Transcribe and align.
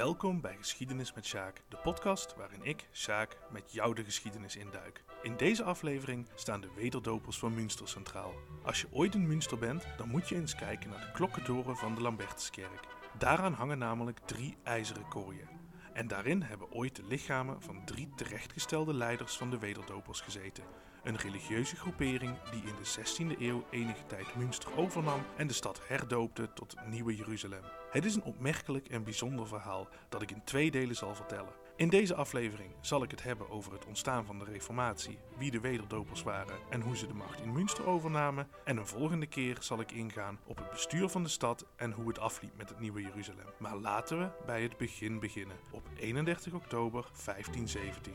Welkom 0.00 0.40
bij 0.40 0.56
Geschiedenis 0.56 1.14
met 1.14 1.26
Sjaak, 1.26 1.62
de 1.68 1.76
podcast 1.76 2.34
waarin 2.36 2.62
ik, 2.62 2.88
Sjaak, 2.92 3.38
met 3.50 3.72
jou 3.72 3.94
de 3.94 4.04
geschiedenis 4.04 4.56
induik. 4.56 5.04
In 5.22 5.36
deze 5.36 5.62
aflevering 5.62 6.26
staan 6.34 6.60
de 6.60 6.70
wederdopers 6.76 7.38
van 7.38 7.54
Münster 7.54 7.88
centraal. 7.88 8.34
Als 8.62 8.80
je 8.80 8.86
ooit 8.90 9.14
in 9.14 9.26
Münster 9.26 9.58
bent, 9.58 9.86
dan 9.96 10.08
moet 10.08 10.28
je 10.28 10.34
eens 10.34 10.54
kijken 10.54 10.90
naar 10.90 11.00
de 11.00 11.10
klokkentoren 11.12 11.76
van 11.76 11.94
de 11.94 12.00
Lambertuskerk. 12.00 12.86
Daaraan 13.18 13.52
hangen 13.52 13.78
namelijk 13.78 14.18
drie 14.18 14.56
ijzeren 14.62 15.08
kooien. 15.08 15.48
En 15.92 16.08
daarin 16.08 16.42
hebben 16.42 16.72
ooit 16.72 16.96
de 16.96 17.04
lichamen 17.04 17.62
van 17.62 17.84
drie 17.84 18.08
terechtgestelde 18.16 18.94
leiders 18.94 19.36
van 19.36 19.50
de 19.50 19.58
wederdopers 19.58 20.20
gezeten. 20.20 20.64
Een 21.02 21.16
religieuze 21.16 21.76
groepering 21.76 22.36
die 22.50 22.62
in 22.62 22.74
de 22.82 23.34
16e 23.34 23.40
eeuw 23.40 23.64
enige 23.70 24.06
tijd 24.06 24.36
Münster 24.36 24.76
overnam 24.76 25.20
en 25.36 25.46
de 25.46 25.52
stad 25.52 25.80
herdoopte 25.86 26.52
tot 26.52 26.74
Nieuwe 26.86 27.16
Jeruzalem. 27.16 27.62
Het 27.90 28.04
is 28.04 28.14
een 28.14 28.22
opmerkelijk 28.22 28.88
en 28.88 29.04
bijzonder 29.04 29.46
verhaal 29.46 29.88
dat 30.08 30.22
ik 30.22 30.30
in 30.30 30.44
twee 30.44 30.70
delen 30.70 30.96
zal 30.96 31.14
vertellen. 31.14 31.52
In 31.76 31.88
deze 31.88 32.14
aflevering 32.14 32.74
zal 32.80 33.02
ik 33.02 33.10
het 33.10 33.22
hebben 33.22 33.50
over 33.50 33.72
het 33.72 33.86
ontstaan 33.86 34.24
van 34.24 34.38
de 34.38 34.44
Reformatie, 34.44 35.18
wie 35.36 35.50
de 35.50 35.60
wederdopers 35.60 36.22
waren 36.22 36.58
en 36.70 36.80
hoe 36.80 36.96
ze 36.96 37.06
de 37.06 37.14
macht 37.14 37.40
in 37.40 37.52
Münster 37.52 37.86
overnamen. 37.86 38.48
En 38.64 38.76
een 38.76 38.86
volgende 38.86 39.26
keer 39.26 39.56
zal 39.60 39.80
ik 39.80 39.92
ingaan 39.92 40.38
op 40.44 40.56
het 40.56 40.70
bestuur 40.70 41.08
van 41.08 41.22
de 41.22 41.28
stad 41.28 41.66
en 41.76 41.92
hoe 41.92 42.08
het 42.08 42.18
afliep 42.18 42.56
met 42.56 42.68
het 42.68 42.80
Nieuwe 42.80 43.02
Jeruzalem. 43.02 43.46
Maar 43.58 43.76
laten 43.76 44.18
we 44.18 44.28
bij 44.46 44.62
het 44.62 44.76
begin 44.76 45.20
beginnen, 45.20 45.56
op 45.70 45.86
31 45.96 46.52
oktober 46.52 47.06
1517. 47.24 48.12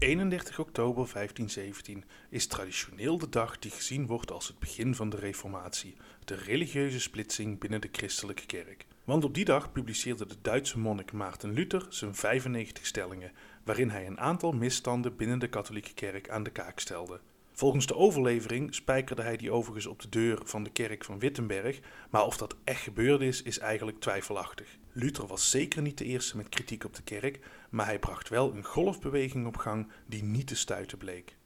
31 0.00 0.58
oktober 0.58 1.08
1517 1.12 2.04
is 2.30 2.46
traditioneel 2.46 3.18
de 3.18 3.28
dag 3.28 3.58
die 3.58 3.70
gezien 3.70 4.06
wordt 4.06 4.30
als 4.30 4.48
het 4.48 4.58
begin 4.58 4.94
van 4.94 5.10
de 5.10 5.16
Reformatie, 5.16 5.96
de 6.24 6.34
religieuze 6.34 7.00
splitsing 7.00 7.58
binnen 7.58 7.80
de 7.80 7.88
christelijke 7.92 8.46
kerk. 8.46 8.86
Want 9.04 9.24
op 9.24 9.34
die 9.34 9.44
dag 9.44 9.72
publiceerde 9.72 10.26
de 10.26 10.36
Duitse 10.42 10.78
monnik 10.78 11.12
Maarten 11.12 11.52
Luther 11.52 11.86
zijn 11.88 12.14
95 12.14 12.86
stellingen, 12.86 13.32
waarin 13.64 13.90
hij 13.90 14.06
een 14.06 14.20
aantal 14.20 14.52
misstanden 14.52 15.16
binnen 15.16 15.38
de 15.38 15.48
katholieke 15.48 15.94
kerk 15.94 16.30
aan 16.30 16.42
de 16.42 16.50
kaak 16.50 16.78
stelde. 16.78 17.20
Volgens 17.60 17.86
de 17.86 17.96
overlevering 17.96 18.74
spijkerde 18.74 19.22
hij 19.22 19.36
die 19.36 19.50
overigens 19.50 19.86
op 19.86 20.00
de 20.00 20.08
deur 20.08 20.40
van 20.44 20.62
de 20.62 20.70
kerk 20.70 21.04
van 21.04 21.18
Wittenberg, 21.18 21.80
maar 22.10 22.24
of 22.24 22.36
dat 22.36 22.56
echt 22.64 22.82
gebeurd 22.82 23.20
is, 23.20 23.42
is 23.42 23.58
eigenlijk 23.58 24.00
twijfelachtig. 24.00 24.78
Luther 24.92 25.26
was 25.26 25.50
zeker 25.50 25.82
niet 25.82 25.98
de 25.98 26.04
eerste 26.04 26.36
met 26.36 26.48
kritiek 26.48 26.84
op 26.84 26.94
de 26.94 27.02
kerk, 27.02 27.40
maar 27.70 27.86
hij 27.86 27.98
bracht 27.98 28.28
wel 28.28 28.54
een 28.54 28.64
golfbeweging 28.64 29.46
op 29.46 29.56
gang 29.56 29.92
die 30.06 30.22
niet 30.22 30.46
te 30.46 30.56
stuiten 30.56 30.98
bleek. 30.98 31.36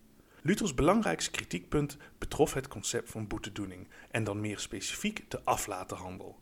Luthers 0.42 0.74
belangrijkste 0.74 1.30
kritiekpunt 1.30 1.96
betrof 2.18 2.54
het 2.54 2.68
concept 2.68 3.10
van 3.10 3.26
boetedoening 3.26 3.88
en 4.10 4.24
dan 4.24 4.40
meer 4.40 4.58
specifiek 4.58 5.30
de 5.30 5.40
aflatenhandel. 5.44 6.38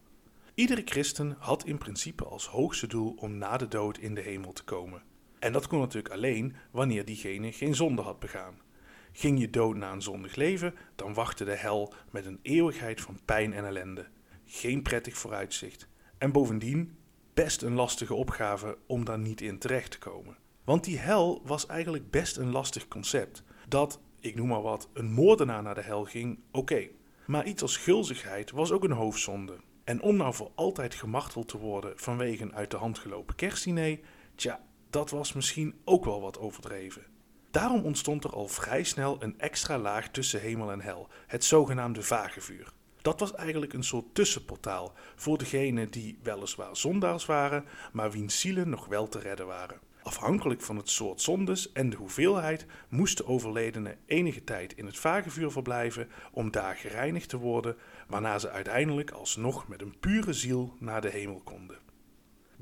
Iedere 0.54 0.82
christen 0.84 1.36
had 1.38 1.64
in 1.64 1.78
principe 1.78 2.24
als 2.24 2.46
hoogste 2.46 2.86
doel 2.86 3.14
om 3.16 3.38
na 3.38 3.56
de 3.56 3.68
dood 3.68 3.98
in 3.98 4.14
de 4.14 4.20
hemel 4.20 4.52
te 4.52 4.64
komen. 4.64 5.02
En 5.38 5.52
dat 5.52 5.66
kon 5.66 5.78
natuurlijk 5.78 6.14
alleen 6.14 6.56
wanneer 6.70 7.04
diegene 7.04 7.52
geen 7.52 7.74
zonde 7.74 8.02
had 8.02 8.18
begaan. 8.18 8.70
Ging 9.12 9.41
je 9.41 9.50
dood 9.50 9.77
na 9.77 9.92
een 9.92 10.02
zondig 10.02 10.34
leven, 10.34 10.74
dan 10.96 11.14
wachtte 11.14 11.44
de 11.44 11.56
hel 11.56 11.94
met 12.10 12.27
een 12.27 12.38
eeuwigheid 12.42 13.00
van 13.00 13.18
pijn 13.24 13.52
en 13.52 13.64
ellende. 13.64 14.06
Geen 14.44 14.82
prettig 14.82 15.16
vooruitzicht. 15.16 15.88
En 16.18 16.32
bovendien 16.32 16.96
best 17.34 17.62
een 17.62 17.74
lastige 17.74 18.14
opgave 18.14 18.78
om 18.86 19.05
daar 19.05 19.18
niet 19.18 19.40
in 19.40 19.58
terecht 19.58 19.90
te 19.90 19.98
komen. 19.98 20.36
Want 20.64 20.84
die 20.84 20.98
hel 20.98 21.42
was 21.44 21.66
eigenlijk 21.66 22.10
best 22.10 22.36
een 22.36 22.50
lastig 22.50 22.88
concept. 22.88 23.42
Dat, 23.68 24.00
ik 24.20 24.34
noem 24.34 24.48
maar 24.48 24.62
wat, 24.62 24.89
een 24.92 25.12
moordenaar 25.12 25.62
naar 25.62 25.74
de 25.74 25.83
hel 25.83 26.05
ging, 26.05 26.39
oké. 26.50 26.89
Maar 27.27 27.46
iets 27.46 27.62
als 27.62 27.77
gulzigheid 27.77 28.50
was 28.50 28.73
ook 28.73 28.84
een 28.84 28.90
hoofdzonde. 28.90 29.56
En 29.84 30.02
om 30.02 30.17
nou 30.17 30.34
voor 30.34 30.50
altijd 30.55 30.94
gemarteld 30.94 31.48
te 31.48 31.58
worden 31.58 31.92
vanwege 31.96 32.42
een 32.42 32.55
uit 32.55 32.70
de 32.70 32.77
hand 32.77 32.98
gelopen 32.98 33.34
kerstdiner, 33.34 33.98
tja, 34.34 34.61
dat 34.90 35.11
was 35.11 35.33
misschien 35.33 35.80
ook 35.84 36.05
wel 36.05 36.20
wat 36.20 36.39
overdreven. 36.39 37.11
Daarom 37.52 37.85
ontstond 37.85 38.24
er 38.24 38.30
al 38.30 38.48
vrij 38.48 38.85
snel 38.85 39.23
een 39.23 39.39
extra 39.39 39.79
laag 39.79 40.08
tussen 40.08 40.40
hemel 40.40 40.73
en 40.73 40.80
hel, 40.80 41.08
het 41.27 41.45
zogenaamde 41.45 42.02
vagevuur. 42.02 42.73
Dat 43.02 43.20
was 43.20 43.35
eigenlijk 43.35 43.73
een 43.73 43.85
soort 43.85 44.14
tussenportaal 44.14 44.92
voor 45.17 45.39
degenen 45.39 45.91
die 45.91 46.18
weliswaar 46.23 46.77
zondaars 46.77 47.27
waren, 47.27 47.64
maar 47.92 48.11
wiens 48.11 48.41
zielen 48.41 48.68
nog 48.68 48.86
wel 48.86 49.08
te 49.08 49.18
redden 49.18 49.46
waren. 49.46 49.80
Afhankelijk 50.02 50.61
van 50.61 50.77
het 50.77 50.91
soort 50.91 51.20
zondes 51.20 51.73
en 51.73 51.91
de 51.91 51.96
hoeveelheid 51.96 52.67
moest 52.89 53.17
de 53.17 53.27
overledene 53.27 53.96
enige 54.07 54.45
tijd 54.45 54.73
in 54.74 54.86
het 54.86 54.98
vagevuur 54.98 55.51
verblijven 55.51 56.08
om 56.30 56.51
daar 56.51 56.77
gereinigd 56.77 57.29
te 57.29 57.39
worden, 57.39 57.77
waarna 58.07 58.39
ze 58.39 58.51
uiteindelijk 58.51 59.11
alsnog 59.11 59.68
met 59.68 59.83
een 59.83 59.98
pure 60.01 60.33
ziel 60.33 60.77
naar 60.79 61.01
de 61.01 61.11
hemel 61.11 61.41
konden. 61.45 61.81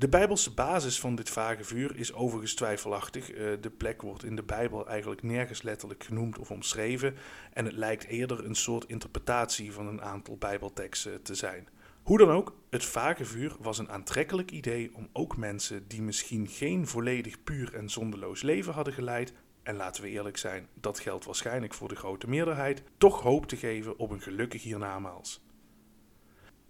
De 0.01 0.09
Bijbelse 0.09 0.53
basis 0.53 0.99
van 0.99 1.15
dit 1.15 1.29
vagevuur 1.29 1.95
is 1.95 2.13
overigens 2.13 2.53
twijfelachtig. 2.53 3.31
Eh, 3.31 3.51
de 3.61 3.69
plek 3.69 4.01
wordt 4.01 4.23
in 4.23 4.35
de 4.35 4.43
Bijbel 4.43 4.87
eigenlijk 4.87 5.23
nergens 5.23 5.61
letterlijk 5.61 6.03
genoemd 6.03 6.37
of 6.37 6.51
omschreven 6.51 7.15
en 7.53 7.65
het 7.65 7.73
lijkt 7.73 8.05
eerder 8.05 8.45
een 8.45 8.55
soort 8.55 8.85
interpretatie 8.85 9.71
van 9.71 9.87
een 9.87 10.01
aantal 10.01 10.37
Bijbelteksten 10.37 11.21
te 11.21 11.35
zijn. 11.35 11.67
Hoe 12.03 12.17
dan 12.17 12.29
ook, 12.29 12.55
het 12.69 12.85
vagevuur 12.85 13.55
was 13.59 13.77
een 13.77 13.89
aantrekkelijk 13.89 14.51
idee 14.51 14.91
om 14.95 15.09
ook 15.13 15.37
mensen 15.37 15.87
die 15.87 16.01
misschien 16.01 16.47
geen 16.47 16.87
volledig 16.87 17.43
puur 17.43 17.73
en 17.73 17.89
zondeloos 17.89 18.41
leven 18.41 18.73
hadden 18.73 18.93
geleid, 18.93 19.33
en 19.63 19.75
laten 19.75 20.03
we 20.03 20.09
eerlijk 20.09 20.37
zijn, 20.37 20.67
dat 20.73 20.99
geldt 20.99 21.25
waarschijnlijk 21.25 21.73
voor 21.73 21.89
de 21.89 21.95
grote 21.95 22.29
meerderheid, 22.29 22.83
toch 22.97 23.21
hoop 23.21 23.45
te 23.45 23.57
geven 23.57 23.97
op 23.97 24.11
een 24.11 24.21
gelukkig 24.21 24.63
hiernamaals. 24.63 25.41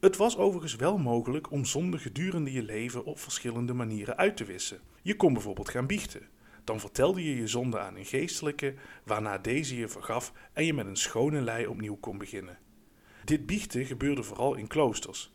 Het 0.01 0.17
was 0.17 0.37
overigens 0.37 0.75
wel 0.75 0.97
mogelijk 0.97 1.51
om 1.51 1.65
zonde 1.65 1.97
gedurende 1.97 2.51
je 2.51 2.63
leven 2.63 3.05
op 3.05 3.19
verschillende 3.19 3.73
manieren 3.73 4.17
uit 4.17 4.37
te 4.37 4.43
wissen. 4.43 4.79
Je 5.01 5.15
kon 5.15 5.33
bijvoorbeeld 5.33 5.69
gaan 5.69 5.87
biechten. 5.87 6.27
Dan 6.63 6.79
vertelde 6.79 7.23
je 7.23 7.35
je 7.35 7.47
zonde 7.47 7.79
aan 7.79 7.95
een 7.95 8.05
geestelijke, 8.05 8.73
waarna 9.03 9.37
deze 9.37 9.77
je 9.77 9.87
vergaf 9.87 10.33
en 10.53 10.65
je 10.65 10.73
met 10.73 10.85
een 10.85 10.95
schone 10.95 11.41
lei 11.41 11.67
opnieuw 11.67 11.95
kon 11.95 12.17
beginnen. 12.17 12.57
Dit 13.23 13.45
biechten 13.45 13.85
gebeurde 13.85 14.23
vooral 14.23 14.55
in 14.55 14.67
kloosters. 14.67 15.31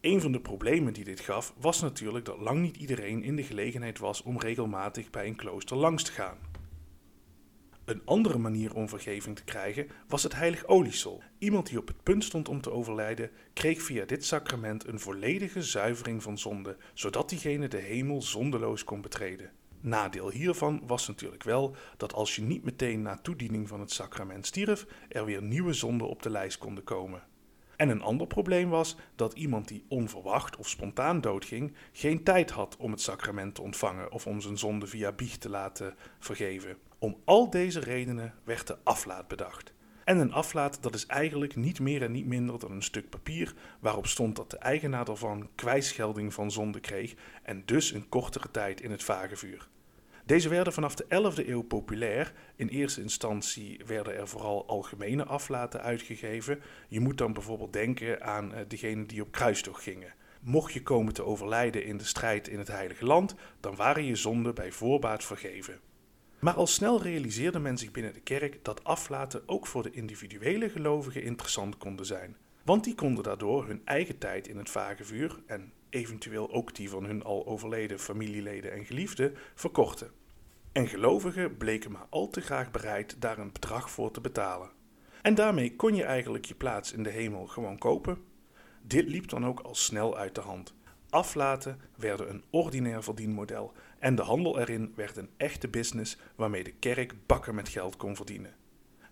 Een 0.00 0.20
van 0.20 0.32
de 0.32 0.40
problemen 0.40 0.92
die 0.92 1.04
dit 1.04 1.20
gaf 1.20 1.54
was 1.58 1.80
natuurlijk 1.80 2.24
dat 2.24 2.38
lang 2.38 2.60
niet 2.60 2.76
iedereen 2.76 3.22
in 3.22 3.36
de 3.36 3.42
gelegenheid 3.42 3.98
was 3.98 4.22
om 4.22 4.38
regelmatig 4.38 5.10
bij 5.10 5.26
een 5.26 5.36
klooster 5.36 5.76
langs 5.76 6.02
te 6.02 6.12
gaan. 6.12 6.38
Een 7.84 8.02
andere 8.04 8.38
manier 8.38 8.74
om 8.74 8.88
vergeving 8.88 9.36
te 9.36 9.44
krijgen 9.44 9.88
was 10.08 10.22
het 10.22 10.34
heilig 10.34 10.66
oliesel. 10.66 11.22
Iemand 11.38 11.66
die 11.66 11.78
op 11.78 11.86
het 11.86 12.02
punt 12.02 12.24
stond 12.24 12.48
om 12.48 12.60
te 12.60 12.70
overlijden, 12.70 13.30
kreeg 13.52 13.82
via 13.82 14.04
dit 14.04 14.24
sacrament 14.24 14.86
een 14.86 15.00
volledige 15.00 15.62
zuivering 15.62 16.22
van 16.22 16.38
zonde, 16.38 16.76
zodat 16.94 17.28
diegene 17.28 17.68
de 17.68 17.78
hemel 17.78 18.22
zondeloos 18.22 18.84
kon 18.84 19.00
betreden. 19.00 19.50
Nadeel 19.80 20.30
hiervan 20.30 20.82
was 20.86 21.06
natuurlijk 21.08 21.42
wel 21.42 21.76
dat 21.96 22.12
als 22.12 22.36
je 22.36 22.42
niet 22.42 22.64
meteen 22.64 23.02
na 23.02 23.18
toediening 23.18 23.68
van 23.68 23.80
het 23.80 23.90
sacrament 23.90 24.46
stierf, 24.46 24.86
er 25.08 25.24
weer 25.24 25.42
nieuwe 25.42 25.72
zonden 25.72 26.08
op 26.08 26.22
de 26.22 26.30
lijst 26.30 26.58
konden 26.58 26.84
komen. 26.84 27.22
En 27.76 27.88
een 27.88 28.02
ander 28.02 28.26
probleem 28.26 28.68
was 28.68 28.96
dat 29.16 29.32
iemand 29.32 29.68
die 29.68 29.84
onverwacht 29.88 30.56
of 30.56 30.68
spontaan 30.68 31.20
doodging, 31.20 31.74
geen 31.92 32.22
tijd 32.22 32.50
had 32.50 32.76
om 32.76 32.90
het 32.90 33.00
sacrament 33.00 33.54
te 33.54 33.62
ontvangen 33.62 34.12
of 34.12 34.26
om 34.26 34.40
zijn 34.40 34.58
zonde 34.58 34.86
via 34.86 35.12
biecht 35.12 35.40
te 35.40 35.48
laten 35.48 35.94
vergeven. 36.18 36.76
Om 37.02 37.16
al 37.24 37.50
deze 37.50 37.80
redenen 37.80 38.34
werd 38.44 38.66
de 38.66 38.76
aflaat 38.82 39.28
bedacht. 39.28 39.72
En 40.04 40.18
een 40.18 40.32
aflaat 40.32 40.82
dat 40.82 40.94
is 40.94 41.06
eigenlijk 41.06 41.56
niet 41.56 41.80
meer 41.80 42.02
en 42.02 42.12
niet 42.12 42.26
minder 42.26 42.58
dan 42.58 42.72
een 42.72 42.82
stuk 42.82 43.10
papier 43.10 43.54
waarop 43.80 44.06
stond 44.06 44.36
dat 44.36 44.50
de 44.50 44.58
eigenaar 44.58 45.08
ervan 45.08 45.48
kwijtschelding 45.54 46.34
van 46.34 46.50
zonde 46.50 46.80
kreeg 46.80 47.14
en 47.42 47.62
dus 47.64 47.92
een 47.92 48.08
kortere 48.08 48.50
tijd 48.50 48.80
in 48.80 48.90
het 48.90 49.02
vagevuur. 49.02 49.68
Deze 50.24 50.48
werden 50.48 50.72
vanaf 50.72 50.94
de 50.94 51.04
11e 51.04 51.48
eeuw 51.48 51.62
populair. 51.62 52.32
In 52.56 52.68
eerste 52.68 53.02
instantie 53.02 53.80
werden 53.86 54.16
er 54.16 54.28
vooral 54.28 54.66
algemene 54.66 55.24
aflaten 55.24 55.80
uitgegeven. 55.80 56.60
Je 56.88 57.00
moet 57.00 57.18
dan 57.18 57.32
bijvoorbeeld 57.32 57.72
denken 57.72 58.22
aan 58.22 58.52
uh, 58.52 58.58
degenen 58.68 59.06
die 59.06 59.22
op 59.22 59.32
kruistocht 59.32 59.82
gingen. 59.82 60.14
Mocht 60.40 60.72
je 60.72 60.82
komen 60.82 61.12
te 61.12 61.24
overlijden 61.24 61.84
in 61.84 61.96
de 61.96 62.04
strijd 62.04 62.48
in 62.48 62.58
het 62.58 62.68
Heilige 62.68 63.04
Land, 63.04 63.34
dan 63.60 63.76
waren 63.76 64.04
je 64.04 64.16
zonden 64.16 64.54
bij 64.54 64.72
voorbaat 64.72 65.24
vergeven. 65.24 65.80
Maar 66.42 66.54
al 66.54 66.66
snel 66.66 67.02
realiseerde 67.02 67.58
men 67.58 67.78
zich 67.78 67.90
binnen 67.90 68.12
de 68.12 68.20
kerk 68.20 68.64
dat 68.64 68.84
aflaten 68.84 69.42
ook 69.46 69.66
voor 69.66 69.82
de 69.82 69.90
individuele 69.90 70.68
gelovigen 70.68 71.22
interessant 71.22 71.76
konden 71.76 72.06
zijn. 72.06 72.36
Want 72.64 72.84
die 72.84 72.94
konden 72.94 73.24
daardoor 73.24 73.66
hun 73.66 73.82
eigen 73.84 74.18
tijd 74.18 74.48
in 74.48 74.56
het 74.56 74.70
vagevuur 74.70 75.40
en 75.46 75.72
eventueel 75.88 76.52
ook 76.52 76.74
die 76.74 76.90
van 76.90 77.04
hun 77.04 77.22
al 77.22 77.46
overleden 77.46 77.98
familieleden 77.98 78.72
en 78.72 78.84
geliefden 78.84 79.34
verkorten. 79.54 80.10
En 80.72 80.88
gelovigen 80.88 81.56
bleken 81.56 81.92
maar 81.92 82.06
al 82.10 82.28
te 82.28 82.40
graag 82.40 82.70
bereid 82.70 83.16
daar 83.20 83.38
een 83.38 83.52
bedrag 83.52 83.90
voor 83.90 84.10
te 84.10 84.20
betalen. 84.20 84.70
En 85.22 85.34
daarmee 85.34 85.76
kon 85.76 85.94
je 85.94 86.04
eigenlijk 86.04 86.44
je 86.44 86.54
plaats 86.54 86.92
in 86.92 87.02
de 87.02 87.10
hemel 87.10 87.46
gewoon 87.46 87.78
kopen. 87.78 88.18
Dit 88.82 89.08
liep 89.08 89.28
dan 89.28 89.46
ook 89.46 89.60
al 89.60 89.74
snel 89.74 90.16
uit 90.16 90.34
de 90.34 90.40
hand. 90.40 90.74
Aflaten 91.12 91.80
werden 91.96 92.30
een 92.30 92.44
ordinair 92.50 93.02
verdienmodel 93.02 93.72
en 93.98 94.14
de 94.14 94.22
handel 94.22 94.58
erin 94.58 94.92
werd 94.96 95.16
een 95.16 95.30
echte 95.36 95.68
business 95.68 96.16
waarmee 96.36 96.64
de 96.64 96.72
kerk 96.72 97.14
bakken 97.26 97.54
met 97.54 97.68
geld 97.68 97.96
kon 97.96 98.16
verdienen. 98.16 98.54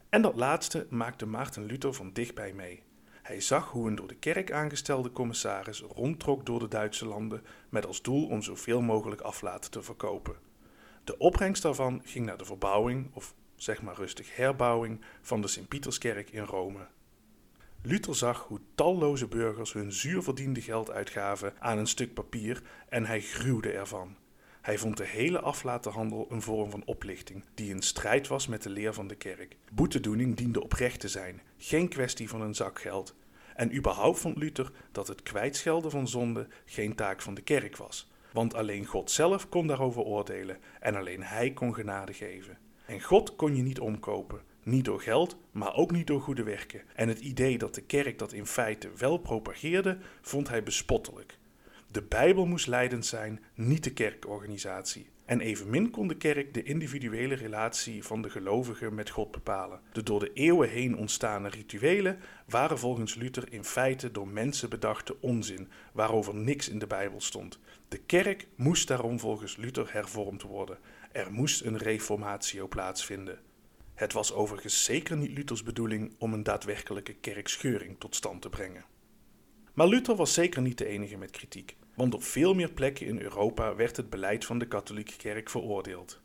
En 0.08 0.22
dat 0.22 0.36
laatste 0.36 0.86
maakte 0.90 1.26
Maarten 1.26 1.64
Luther 1.64 1.94
van 1.94 2.12
dichtbij 2.12 2.52
mee. 2.52 2.82
Hij 3.22 3.40
zag 3.40 3.70
hoe 3.70 3.88
een 3.88 3.94
door 3.94 4.08
de 4.08 4.16
kerk 4.16 4.52
aangestelde 4.52 5.12
commissaris 5.12 5.80
rondtrok 5.80 6.46
door 6.46 6.58
de 6.58 6.68
Duitse 6.68 7.06
landen 7.06 7.42
met 7.68 7.86
als 7.86 8.02
doel 8.02 8.26
om 8.26 8.42
zoveel 8.42 8.80
mogelijk 8.80 9.20
aflaten 9.20 9.70
te 9.70 9.82
verkopen. 9.82 10.36
De 11.04 11.18
opbrengst 11.18 11.62
daarvan 11.62 12.00
ging 12.04 12.26
naar 12.26 12.38
de 12.38 12.44
verbouwing, 12.44 13.10
of 13.12 13.34
zeg 13.56 13.82
maar 13.82 13.94
rustig 13.94 14.36
herbouwing, 14.36 15.00
van 15.22 15.40
de 15.40 15.48
Sint-Pieterskerk 15.48 16.30
in 16.30 16.44
Rome. 16.44 16.86
Luther 17.82 18.14
zag 18.14 18.46
hoe 18.46 18.60
talloze 18.74 19.26
burgers 19.26 19.72
hun 19.72 19.92
zuur 19.92 20.22
verdiende 20.22 20.60
geld 20.60 20.90
uitgaven 20.90 21.52
aan 21.58 21.78
een 21.78 21.86
stuk 21.86 22.14
papier 22.14 22.62
en 22.88 23.04
hij 23.06 23.20
gruwde 23.20 23.70
ervan. 23.70 24.16
Hij 24.60 24.78
vond 24.78 24.96
de 24.96 25.06
hele 25.06 25.40
aflatenhandel 25.40 26.26
een 26.30 26.42
vorm 26.42 26.70
van 26.70 26.82
oplichting, 26.84 27.44
die 27.54 27.70
in 27.70 27.82
strijd 27.82 28.28
was 28.28 28.46
met 28.46 28.62
de 28.62 28.70
leer 28.70 28.94
van 28.94 29.06
de 29.06 29.14
kerk. 29.14 29.56
Boetedoening 29.72 30.36
diende 30.36 30.62
oprecht 30.62 31.00
te 31.00 31.08
zijn, 31.08 31.42
geen 31.56 31.88
kwestie 31.88 32.28
van 32.28 32.40
een 32.40 32.54
zak 32.54 32.80
geld. 32.80 33.14
En 33.54 33.76
überhaupt 33.76 34.18
vond 34.18 34.36
Luther 34.36 34.72
dat 34.92 35.08
het 35.08 35.22
kwijtschelden 35.22 35.90
van 35.90 36.08
zonde 36.08 36.46
geen 36.64 36.94
taak 36.94 37.22
van 37.22 37.34
de 37.34 37.42
kerk 37.42 37.76
was. 37.76 38.10
Want 38.32 38.54
alleen 38.54 38.86
God 38.86 39.10
zelf 39.10 39.48
kon 39.48 39.66
daarover 39.66 40.02
oordelen 40.02 40.58
en 40.80 40.94
alleen 40.94 41.22
Hij 41.22 41.52
kon 41.52 41.74
genade 41.74 42.12
geven. 42.12 42.58
En 42.86 43.02
God 43.02 43.36
kon 43.36 43.56
je 43.56 43.62
niet 43.62 43.80
omkopen, 43.80 44.40
niet 44.70 44.84
door 44.84 45.00
geld, 45.00 45.36
maar 45.50 45.74
ook 45.74 45.90
niet 45.90 46.06
door 46.06 46.20
goede 46.20 46.42
werken. 46.42 46.82
En 46.94 47.08
het 47.08 47.20
idee 47.20 47.58
dat 47.58 47.74
de 47.74 47.82
kerk 47.82 48.18
dat 48.18 48.32
in 48.32 48.46
feite 48.46 48.90
wel 48.96 49.18
propageerde, 49.18 49.98
vond 50.20 50.48
hij 50.48 50.62
bespottelijk. 50.62 51.38
De 51.92 52.02
Bijbel 52.02 52.46
moest 52.46 52.66
leidend 52.66 53.06
zijn, 53.06 53.40
niet 53.54 53.84
de 53.84 53.92
kerkorganisatie. 53.92 55.06
En 55.24 55.40
evenmin 55.40 55.90
kon 55.90 56.08
de 56.08 56.16
kerk 56.16 56.54
de 56.54 56.62
individuele 56.62 57.34
relatie 57.34 58.04
van 58.04 58.22
de 58.22 58.30
gelovigen 58.30 58.94
met 58.94 59.10
God 59.10 59.30
bepalen. 59.30 59.80
De 59.92 60.02
door 60.02 60.20
de 60.20 60.32
eeuwen 60.32 60.68
heen 60.68 60.96
ontstane 60.96 61.48
rituelen 61.48 62.18
waren 62.46 62.78
volgens 62.78 63.14
Luther 63.14 63.52
in 63.52 63.64
feite 63.64 64.10
door 64.10 64.28
mensen 64.28 64.70
bedachte 64.70 65.16
onzin, 65.20 65.68
waarover 65.92 66.34
niks 66.34 66.68
in 66.68 66.78
de 66.78 66.86
Bijbel 66.86 67.20
stond. 67.20 67.58
De 67.88 67.98
kerk 67.98 68.46
moest 68.54 68.88
daarom 68.88 69.20
volgens 69.20 69.56
Luther 69.56 69.92
hervormd 69.92 70.42
worden. 70.42 70.78
Er 71.12 71.32
moest 71.32 71.64
een 71.64 71.78
reformatio 71.78 72.68
plaatsvinden. 72.68 73.38
Het 74.00 74.12
was 74.12 74.32
overigens 74.32 74.84
zeker 74.84 75.16
niet 75.16 75.30
Luthers 75.30 75.62
bedoeling 75.62 76.14
om 76.18 76.32
een 76.32 76.42
daadwerkelijke 76.42 77.14
kerkscheuring 77.14 77.96
tot 77.98 78.14
stand 78.14 78.42
te 78.42 78.48
brengen. 78.48 78.84
Maar 79.74 79.88
Luther 79.88 80.16
was 80.16 80.34
zeker 80.34 80.62
niet 80.62 80.78
de 80.78 80.86
enige 80.86 81.16
met 81.16 81.30
kritiek, 81.30 81.76
want 81.94 82.14
op 82.14 82.22
veel 82.22 82.54
meer 82.54 82.72
plekken 82.72 83.06
in 83.06 83.20
Europa 83.20 83.74
werd 83.74 83.96
het 83.96 84.10
beleid 84.10 84.44
van 84.44 84.58
de 84.58 84.68
katholieke 84.68 85.16
kerk 85.16 85.50
veroordeeld. 85.50 86.20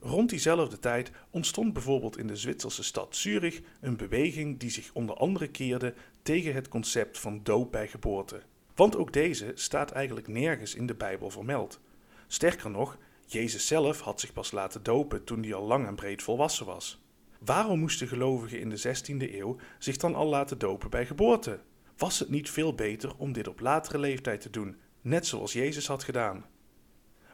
Rond 0.00 0.30
diezelfde 0.30 0.78
tijd 0.78 1.10
ontstond 1.30 1.72
bijvoorbeeld 1.72 2.18
in 2.18 2.26
de 2.26 2.36
Zwitserse 2.36 2.82
stad 2.82 3.16
Zurich 3.16 3.60
een 3.80 3.96
beweging 3.96 4.58
die 4.58 4.70
zich 4.70 4.90
onder 4.92 5.16
andere 5.16 5.48
keerde 5.48 5.94
tegen 6.22 6.54
het 6.54 6.68
concept 6.68 7.18
van 7.18 7.40
doop 7.42 7.72
bij 7.72 7.88
geboorte. 7.88 8.42
Want 8.74 8.96
ook 8.96 9.12
deze 9.12 9.52
staat 9.54 9.90
eigenlijk 9.90 10.28
nergens 10.28 10.74
in 10.74 10.86
de 10.86 10.94
Bijbel 10.94 11.30
vermeld. 11.30 11.80
Sterker 12.26 12.70
nog, 12.70 12.98
Jezus 13.26 13.66
zelf 13.66 14.00
had 14.00 14.20
zich 14.20 14.32
pas 14.32 14.52
laten 14.52 14.82
dopen 14.82 15.24
toen 15.24 15.42
hij 15.42 15.54
al 15.54 15.66
lang 15.66 15.86
en 15.86 15.94
breed 15.94 16.22
volwassen 16.22 16.66
was. 16.66 17.02
Waarom 17.38 17.78
moesten 17.78 18.08
gelovigen 18.08 18.60
in 18.60 18.70
de 18.70 18.78
16e 18.78 19.34
eeuw 19.34 19.56
zich 19.78 19.96
dan 19.96 20.14
al 20.14 20.26
laten 20.26 20.58
dopen 20.58 20.90
bij 20.90 21.06
geboorte? 21.06 21.60
Was 21.96 22.18
het 22.18 22.28
niet 22.28 22.50
veel 22.50 22.74
beter 22.74 23.16
om 23.16 23.32
dit 23.32 23.48
op 23.48 23.60
latere 23.60 23.98
leeftijd 23.98 24.40
te 24.40 24.50
doen, 24.50 24.76
net 25.00 25.26
zoals 25.26 25.52
Jezus 25.52 25.86
had 25.86 26.04
gedaan? 26.04 26.44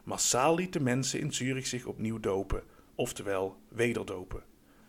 Massaal 0.03 0.55
lieten 0.55 0.83
mensen 0.83 1.19
in 1.19 1.33
Zurich 1.33 1.67
zich 1.67 1.85
opnieuw 1.85 2.19
dopen, 2.19 2.63
oftewel 2.95 3.57
wederdopen. 3.69 4.43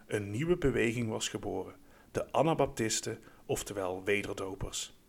Een 0.06 0.30
nieuwe 0.30 0.56
beweging 0.56 1.08
was 1.08 1.28
geboren, 1.28 1.74
de 2.10 2.32
Anabaptisten, 2.32 3.18
oftewel 3.46 4.04
wederdopers. 4.04 5.01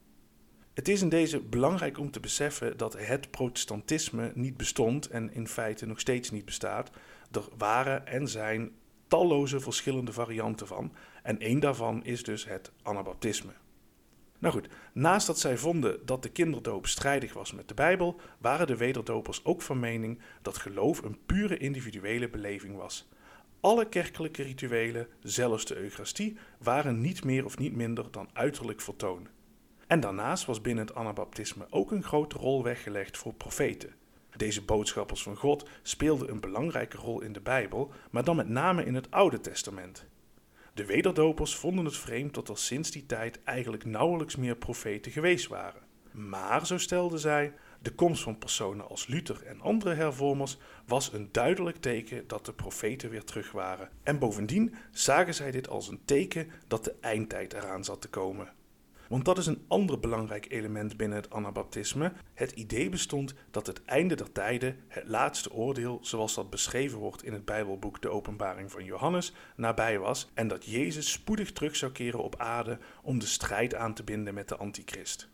Het 0.73 0.87
is 0.87 1.01
in 1.01 1.09
deze 1.09 1.39
belangrijk 1.39 1.97
om 1.99 2.11
te 2.11 2.19
beseffen 2.19 2.77
dat 2.77 2.97
het 2.97 3.31
protestantisme 3.31 4.31
niet 4.35 4.57
bestond 4.57 5.07
en 5.07 5.33
in 5.33 5.47
feite 5.47 5.85
nog 5.85 5.99
steeds 5.99 6.31
niet 6.31 6.45
bestaat. 6.45 6.91
Er 7.31 7.47
waren 7.57 8.07
en 8.07 8.27
zijn 8.27 8.71
talloze 9.07 9.59
verschillende 9.59 10.13
varianten 10.13 10.67
van 10.67 10.93
en 11.23 11.39
één 11.39 11.59
daarvan 11.59 12.03
is 12.03 12.23
dus 12.23 12.45
het 12.45 12.71
Anabaptisme. 12.83 13.51
Nou 14.39 14.53
goed, 14.53 14.67
naast 14.93 15.27
dat 15.27 15.39
zij 15.39 15.57
vonden 15.57 16.05
dat 16.05 16.23
de 16.23 16.29
kinderdoop 16.29 16.87
strijdig 16.87 17.33
was 17.33 17.51
met 17.51 17.67
de 17.67 17.73
Bijbel, 17.73 18.19
waren 18.37 18.67
de 18.67 18.77
wederdopers 18.77 19.45
ook 19.45 19.61
van 19.61 19.79
mening 19.79 20.19
dat 20.41 20.57
geloof 20.57 21.01
een 21.01 21.17
pure 21.25 21.57
individuele 21.57 22.29
beleving 22.29 22.75
was. 22.75 23.09
Alle 23.59 23.89
kerkelijke 23.89 24.43
rituelen, 24.43 25.07
zelfs 25.21 25.65
de 25.65 25.75
Eucharistie, 25.75 26.37
waren 26.59 27.01
niet 27.01 27.23
meer 27.23 27.45
of 27.45 27.57
niet 27.57 27.75
minder 27.75 28.11
dan 28.11 28.29
uiterlijk 28.33 28.81
vertoon. 28.81 29.27
En 29.93 29.99
daarnaast 29.99 30.45
was 30.45 30.61
binnen 30.61 30.85
het 30.85 30.95
Anabaptisme 30.95 31.67
ook 31.69 31.91
een 31.91 32.03
grote 32.03 32.37
rol 32.37 32.63
weggelegd 32.63 33.17
voor 33.17 33.33
profeten. 33.33 33.93
Deze 34.35 34.61
boodschappers 34.61 35.23
van 35.23 35.35
God 35.35 35.69
speelden 35.81 36.29
een 36.29 36.39
belangrijke 36.39 36.97
rol 36.97 37.21
in 37.21 37.33
de 37.33 37.41
Bijbel, 37.41 37.91
maar 38.11 38.23
dan 38.23 38.35
met 38.35 38.49
name 38.49 38.85
in 38.85 38.95
het 38.95 39.11
Oude 39.11 39.41
Testament. 39.41 40.05
De 40.73 40.85
wederdopers 40.85 41.55
vonden 41.55 41.85
het 41.85 41.97
vreemd 41.97 42.33
dat 42.33 42.49
er 42.49 42.57
sinds 42.57 42.91
die 42.91 43.05
tijd 43.05 43.43
eigenlijk 43.43 43.85
nauwelijks 43.85 44.35
meer 44.35 44.55
profeten 44.55 45.11
geweest 45.11 45.47
waren. 45.47 45.81
Maar, 46.11 46.65
zo 46.65 46.77
stelden 46.77 47.19
zij, 47.19 47.53
de 47.81 47.91
komst 47.91 48.23
van 48.23 48.37
personen 48.37 48.89
als 48.89 49.07
Luther 49.07 49.43
en 49.45 49.61
andere 49.61 49.93
hervormers 49.93 50.57
was 50.85 51.13
een 51.13 51.29
duidelijk 51.31 51.77
teken 51.77 52.27
dat 52.27 52.45
de 52.45 52.53
profeten 52.53 53.09
weer 53.09 53.23
terug 53.23 53.51
waren. 53.51 53.89
En 54.03 54.19
bovendien 54.19 54.75
zagen 54.91 55.33
zij 55.33 55.51
dit 55.51 55.69
als 55.69 55.87
een 55.87 56.01
teken 56.05 56.51
dat 56.67 56.83
de 56.83 56.95
eindtijd 57.01 57.53
eraan 57.53 57.83
zat 57.83 58.01
te 58.01 58.09
komen. 58.09 58.53
Want 59.09 59.25
dat 59.25 59.38
is 59.38 59.45
een 59.45 59.65
ander 59.67 60.00
belangrijk 60.00 60.51
element 60.51 60.97
binnen 60.97 61.17
het 61.17 61.29
Anabaptisme. 61.29 62.13
Het 62.33 62.51
idee 62.51 62.89
bestond 62.89 63.33
dat 63.51 63.67
het 63.67 63.85
einde 63.85 64.15
der 64.15 64.31
tijden, 64.31 64.79
het 64.88 65.07
laatste 65.07 65.51
oordeel, 65.51 66.00
zoals 66.01 66.35
dat 66.35 66.50
beschreven 66.50 66.97
wordt 66.97 67.23
in 67.23 67.33
het 67.33 67.45
Bijbelboek 67.45 68.01
De 68.01 68.09
Openbaring 68.09 68.71
van 68.71 68.83
Johannes, 68.83 69.33
nabij 69.55 70.00
was 70.00 70.31
en 70.33 70.47
dat 70.47 70.65
Jezus 70.65 71.11
spoedig 71.11 71.51
terug 71.51 71.75
zou 71.75 71.91
keren 71.91 72.23
op 72.23 72.39
aarde 72.39 72.77
om 73.01 73.19
de 73.19 73.25
strijd 73.25 73.75
aan 73.75 73.94
te 73.94 74.03
binden 74.03 74.33
met 74.33 74.47
de 74.47 74.57
antichrist. 74.57 75.31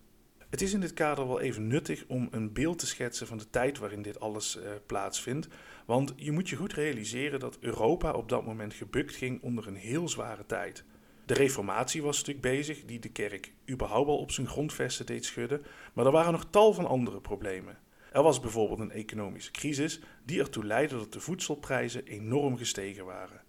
Het 0.50 0.62
is 0.62 0.74
in 0.74 0.80
dit 0.80 0.94
kader 0.94 1.28
wel 1.28 1.40
even 1.40 1.68
nuttig 1.68 2.04
om 2.08 2.28
een 2.32 2.54
beeld 2.54 2.80
te 2.80 2.88
schetsen 2.88 3.28
van 3.28 3.38
de 3.38 3.50
tijd 3.50 3.78
waarin 3.78 4.02
dit 4.02 4.20
alles 4.20 4.58
uh, 4.58 4.64
plaatsvindt. 4.86 5.48
Want 5.86 6.14
je 6.16 6.32
moet 6.32 6.50
je 6.50 6.56
goed 6.56 6.74
realiseren 6.74 7.40
dat 7.40 7.58
Europa 7.60 8.12
op 8.12 8.30
dat 8.30 8.46
moment 8.46 8.74
gebukt 8.74 9.16
ging 9.16 9.42
onder 9.42 9.68
een 9.68 9.76
heel 9.76 10.10
zware 10.10 10.46
tijd. 10.46 10.84
De 11.30 11.36
reformatie 11.36 12.02
was 12.02 12.18
natuurlijk 12.18 12.46
bezig, 12.56 12.86
die 12.86 13.00
de 13.00 13.10
kerk 13.10 13.52
überhaupt 13.70 14.10
al 14.10 14.18
op 14.18 14.32
zijn 14.32 14.48
grondvesten 14.48 15.06
deed 15.06 15.26
schudden, 15.26 15.66
maar 15.94 16.06
er 16.06 16.12
waren 16.12 16.32
nog 16.32 16.46
tal 16.50 16.74
van 16.74 16.88
andere 16.88 17.22
problemen. 17.22 17.78
Er 18.12 18.24
was 18.24 18.40
bijvoorbeeld 18.40 18.80
een 18.80 18.92
economische 18.92 19.52
crisis 19.52 20.00
die 20.26 20.40
ertoe 20.40 20.66
leidde 20.66 20.98
dat 20.98 21.14
de 21.14 21.20
voedselprijzen 21.20 22.06
enorm 22.06 22.58
gestegen 22.58 23.06
waren. 23.06 23.42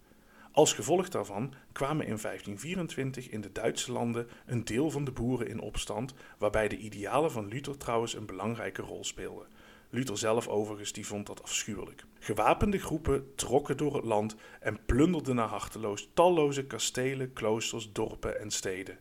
Als 0.51 0.73
gevolg 0.73 1.09
daarvan 1.09 1.53
kwamen 1.71 2.05
in 2.05 2.17
1524 2.21 3.29
in 3.29 3.41
de 3.41 3.51
Duitse 3.51 3.91
landen 3.91 4.27
een 4.45 4.65
deel 4.65 4.89
van 4.89 5.03
de 5.03 5.11
boeren 5.11 5.47
in 5.47 5.59
opstand, 5.59 6.13
waarbij 6.37 6.67
de 6.67 6.77
idealen 6.77 7.31
van 7.31 7.47
Luther 7.47 7.77
trouwens 7.77 8.13
een 8.13 8.25
belangrijke 8.25 8.81
rol 8.81 9.03
speelden. 9.03 9.47
Luther 9.93 10.17
zelf 10.17 10.47
overigens 10.47 10.91
die 10.91 11.07
vond 11.07 11.27
dat 11.27 11.43
afschuwelijk. 11.43 12.03
Gewapende 12.19 12.79
groepen 12.79 13.35
trokken 13.35 13.77
door 13.77 13.95
het 13.95 14.05
land 14.05 14.35
en 14.59 14.85
plunderden 14.85 15.35
naar 15.35 15.47
harteloos 15.47 16.09
talloze 16.13 16.65
kastelen, 16.65 17.33
kloosters, 17.33 17.91
dorpen 17.91 18.39
en 18.39 18.51
steden. 18.51 18.97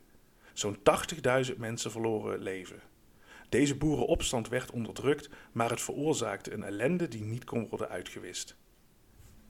Zo'n 0.52 0.78
80.000 1.50 1.56
mensen 1.56 1.90
verloren 1.90 2.38
leven. 2.38 2.80
Deze 3.48 3.76
boerenopstand 3.76 4.48
werd 4.48 4.70
onderdrukt, 4.70 5.30
maar 5.52 5.70
het 5.70 5.80
veroorzaakte 5.80 6.52
een 6.52 6.62
ellende 6.62 7.08
die 7.08 7.24
niet 7.24 7.44
kon 7.44 7.68
worden 7.68 7.88
uitgewist. 7.88 8.56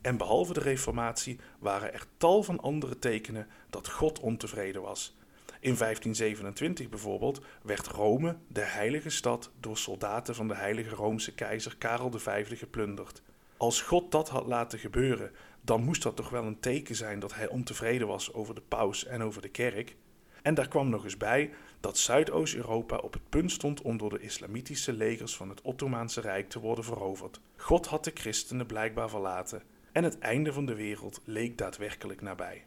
En 0.01 0.17
behalve 0.17 0.53
de 0.53 0.61
Reformatie 0.61 1.39
waren 1.59 1.93
er 1.93 2.07
tal 2.17 2.43
van 2.43 2.61
andere 2.61 2.99
tekenen 2.99 3.49
dat 3.71 3.89
God 3.89 4.21
ontevreden 4.21 4.83
was 4.83 5.19
in 5.61 5.77
1527 5.77 6.89
bijvoorbeeld 6.89 7.41
werd 7.63 7.87
Rome, 7.87 8.37
de 8.49 8.61
heilige 8.61 9.11
stad, 9.11 9.51
door 9.61 9.77
soldaten 9.77 10.35
van 10.35 10.49
de 10.49 10.55
heilige 10.55 10.95
Roomse 10.95 11.35
keizer 11.35 11.77
Karel 11.77 12.11
V 12.13 12.59
geplunderd. 12.59 13.23
Als 13.57 13.83
God 13.83 14.13
dat 14.13 14.29
had 14.29 14.47
laten 14.47 14.79
gebeuren, 14.79 15.31
dan 15.61 15.85
moest 15.85 16.03
dat 16.03 16.17
toch 16.17 16.31
wel 16.31 16.45
een 16.45 16.61
teken 16.61 16.95
zijn 16.95 17.19
dat 17.19 17.35
hij 17.35 17.49
ontevreden 17.49 18.07
was 18.07 18.33
over 18.33 18.55
de 18.55 18.61
paus 18.61 19.07
en 19.07 19.23
over 19.23 19.43
de 19.43 19.49
kerk. 19.49 19.97
En 20.43 20.55
daar 20.55 20.69
kwam 20.69 20.89
nog 20.89 21.05
eens 21.05 21.17
bij 21.17 21.51
dat 21.81 21.99
Zuidoost-Europa 21.99 22.97
op 22.97 23.13
het 23.13 23.29
punt 23.29 23.53
stond 23.53 23.83
om 23.83 23.99
door 23.99 24.11
de 24.11 24.21
islamitische 24.21 24.93
legers 24.93 25.37
van 25.37 25.49
het 25.49 25.61
Ottomaanse 25.61 26.21
Rijk 26.21 26.49
te 26.49 26.61
worden 26.61 26.85
veroverd. 26.85 27.41
God 27.57 27.87
had 27.87 28.05
de 28.05 28.11
christenen 28.15 28.67
blijkbaar 28.67 29.11
verlaten 29.11 29.63
en 29.93 30.05
het 30.05 30.19
einde 30.19 30.53
van 30.53 30.67
de 30.67 30.75
wereld 30.75 31.21
leek 31.25 31.59
daadwerkelijk 31.59 32.21
nabij. 32.21 32.65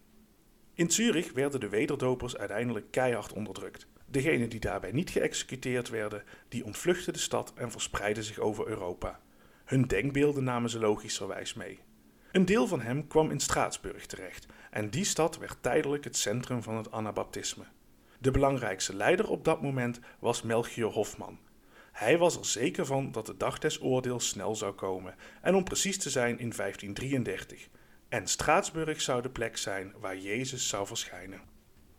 In 0.75 0.91
Zurich 0.91 1.33
werden 1.33 1.59
de 1.59 1.69
wederdopers 1.69 2.37
uiteindelijk 2.37 2.91
keihard 2.91 3.33
onderdrukt. 3.33 3.87
Degenen 4.05 4.49
die 4.49 4.59
daarbij 4.59 4.91
niet 4.91 5.09
geëxecuteerd 5.09 5.89
werden, 5.89 6.23
die 6.49 6.65
ontvluchtten 6.65 7.13
de 7.13 7.19
stad 7.19 7.53
en 7.55 7.71
verspreidden 7.71 8.23
zich 8.23 8.39
over 8.39 8.67
Europa. 8.67 9.19
Hun 9.65 9.83
denkbeelden 9.87 10.43
namen 10.43 10.69
ze 10.69 10.79
logischerwijs 10.79 11.53
mee. 11.53 11.79
Een 12.31 12.45
deel 12.45 12.67
van 12.67 12.81
hem 12.81 13.07
kwam 13.07 13.31
in 13.31 13.39
Straatsburg 13.39 14.05
terecht 14.05 14.45
en 14.71 14.89
die 14.89 15.03
stad 15.03 15.37
werd 15.37 15.57
tijdelijk 15.61 16.03
het 16.03 16.17
centrum 16.17 16.63
van 16.63 16.75
het 16.75 16.91
Anabaptisme. 16.91 17.63
De 18.19 18.31
belangrijkste 18.31 18.95
leider 18.95 19.29
op 19.29 19.45
dat 19.45 19.61
moment 19.61 19.99
was 20.19 20.41
Melchior 20.41 20.91
Hofman. 20.91 21.39
Hij 21.91 22.17
was 22.17 22.37
er 22.37 22.45
zeker 22.45 22.85
van 22.85 23.11
dat 23.11 23.25
de 23.25 23.37
dag 23.37 23.59
des 23.59 23.81
oordeels 23.81 24.27
snel 24.27 24.55
zou 24.55 24.73
komen, 24.73 25.15
en 25.41 25.55
om 25.55 25.63
precies 25.63 25.97
te 25.97 26.09
zijn 26.09 26.39
in 26.39 26.53
1533. 26.55 27.69
En 28.13 28.27
Straatsburg 28.27 29.01
zou 29.01 29.21
de 29.21 29.29
plek 29.29 29.57
zijn 29.57 29.93
waar 29.99 30.17
Jezus 30.17 30.67
zou 30.67 30.87
verschijnen. 30.87 31.41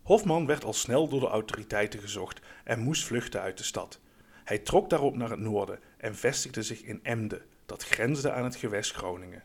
Hofman 0.03 0.47
werd 0.47 0.65
al 0.65 0.73
snel 0.73 1.09
door 1.09 1.21
de 1.21 1.27
autoriteiten 1.27 2.01
gezocht 2.01 2.41
en 2.65 2.81
moest 2.81 3.05
vluchten 3.05 3.41
uit 3.41 3.59
de 3.59 3.65
stad. 3.65 4.01
Hij 4.45 4.59
trok 4.59 4.91
daarop 4.91 5.17
naar 5.17 5.31
het 5.31 5.39
noorden 5.39 5.81
en 5.97 6.15
vestigde 6.15 6.63
zich 6.63 6.83
in 6.83 7.01
Emden, 7.03 7.43
dat 7.67 7.85
grensde 7.85 8.33
aan 8.33 8.45
het 8.45 8.57
gewest 8.57 8.93
Groningen. 8.93 9.43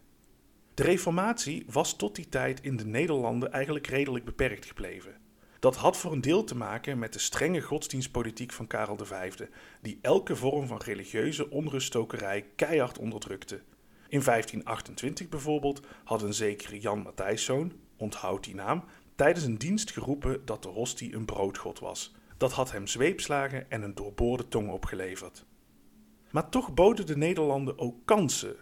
De 0.74 0.84
reformatie 0.84 1.66
was 1.68 1.96
tot 1.96 2.16
die 2.16 2.30
tijd 2.30 2.62
in 2.62 2.78
de 2.78 2.86
Nederlanden 2.86 3.52
eigenlijk 3.52 3.88
redelijk 3.88 4.26
beperkt 4.26 4.66
gebleven. 4.66 5.18
Dat 5.60 5.76
had 5.76 5.98
voor 5.98 6.12
een 6.12 6.22
deel 6.22 6.44
te 6.44 6.56
maken 6.56 7.00
met 7.00 7.14
de 7.14 7.20
strenge 7.20 7.62
godsdienstpolitiek 7.62 8.52
van 8.52 8.68
Karel 8.68 8.98
V, 8.98 9.34
die 9.82 10.00
elke 10.02 10.36
vorm 10.36 10.68
van 10.68 10.82
religieuze 10.82 11.50
onruststokerij 11.50 12.46
keihard 12.56 12.98
onderdrukte. 12.98 13.62
In 14.10 14.22
1528 14.24 15.30
bijvoorbeeld 15.30 15.82
had 16.04 16.22
een 16.22 16.34
zekere 16.34 16.80
Jan 16.80 17.02
Matthijszoon, 17.02 17.74
onthoud 17.98 18.44
die 18.44 18.56
naam, 18.56 18.84
tijdens 19.16 19.46
een 19.46 19.58
dienst 19.58 19.92
geroepen 19.92 20.46
dat 20.46 20.64
de 20.64 20.70
hostie 20.70 21.16
een 21.16 21.26
broodgod 21.26 21.80
was. 21.80 22.16
Dat 22.38 22.52
had 22.52 22.72
hem 22.72 22.88
zweepslagen 22.88 23.72
en 23.72 23.82
een 23.82 23.96
doorboorde 23.96 24.48
tong 24.48 24.70
opgeleverd. 24.70 25.46
Maar 26.32 26.50
toch 26.50 26.74
boden 26.74 27.06
de 27.06 27.18
Nederlanden 27.18 27.80
ook 27.80 28.06
kansen. 28.06 28.56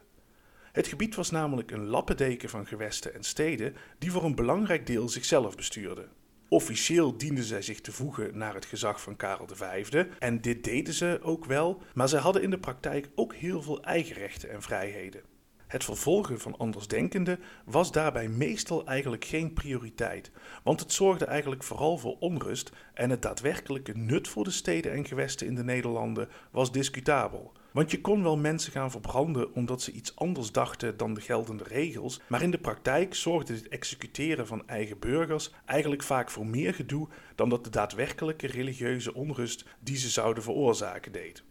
Het 0.72 0.88
gebied 0.88 1.16
was 1.16 1.32
namelijk 1.32 1.72
een 1.72 1.86
lappendeken 1.86 2.50
van 2.50 2.68
gewesten 2.68 3.13
en 3.13 3.24
steden 3.24 3.75
die 3.98 4.12
voor 4.12 4.24
een 4.24 4.36
belangrijk 4.36 4.86
deel 4.86 5.10
zichzelf 5.10 5.56
bestuurden. 5.56 6.10
Officieel 6.50 7.18
dienden 7.18 7.44
zij 7.44 7.62
zich 7.62 7.82
te 7.82 7.92
voegen 7.92 8.38
naar 8.38 8.54
het 8.54 8.66
gezag 8.66 9.01
van 9.01 9.16
Karel 9.16 9.48
V 9.54 9.94
en 10.20 10.42
dit 10.42 10.63
deden 10.63 10.94
ze 10.94 11.20
ook 11.22 11.46
wel, 11.46 11.82
maar 11.94 12.10
zij 12.10 12.20
hadden 12.20 12.42
in 12.42 12.50
de 12.50 12.60
praktijk 12.60 13.10
ook 13.16 13.36
heel 13.36 13.62
veel 13.62 13.84
eigen 13.84 14.16
rechten 14.16 14.50
en 14.50 14.62
vrijheden. 14.62 15.22
Het 15.68 15.84
vervolgen 15.84 16.40
van 16.40 16.58
andersdenkenden 16.58 17.40
was 17.66 17.92
daarbij 17.92 18.28
meestal 18.28 18.86
eigenlijk 18.86 19.26
geen 19.26 19.54
prioriteit, 19.54 20.32
want 20.64 20.80
het 20.80 20.94
zorgde 20.94 21.26
eigenlijk 21.26 21.64
vooral 21.64 21.98
voor 21.98 22.18
onrust 22.20 22.72
en 22.94 23.10
het 23.10 23.22
daadwerkelijke 23.22 23.94
nut 23.96 24.28
voor 24.28 24.44
de 24.44 24.52
steden 24.52 24.92
en 24.92 25.06
gewesten 25.06 25.48
in 25.48 25.56
de 25.56 25.64
Nederlanden 25.64 26.30
was 26.52 26.72
discutabel. 26.72 27.54
Want 27.72 27.92
je 27.92 28.02
kon 28.02 28.24
wel 28.24 28.38
mensen 28.38 28.72
gaan 28.72 28.92
verbranden 28.92 29.54
omdat 29.54 29.82
ze 29.82 29.92
iets 29.92 30.16
anders 30.16 30.52
dachten 30.52 30.98
dan 30.98 31.14
de 31.14 31.22
geldende 31.22 31.64
regels, 31.64 32.22
maar 32.28 32.42
in 32.42 32.52
de 32.52 32.58
praktijk 32.58 33.16
zorgde 33.16 33.54
het 33.54 33.68
executeren 33.68 34.48
van 34.48 34.68
eigen 34.68 35.00
burgers 35.00 35.52
eigenlijk 35.66 36.04
vaak 36.04 36.30
voor 36.30 36.46
meer 36.46 36.74
gedoe 36.74 37.08
dan 37.36 37.50
dat 37.50 37.64
de 37.64 37.70
daadwerkelijke 37.70 38.48
religieuze 38.48 39.14
onrust 39.14 39.66
die 39.80 39.98
ze 39.98 40.10
zouden 40.10 40.44
veroorzaken 40.44 41.12
deed. 41.12 41.44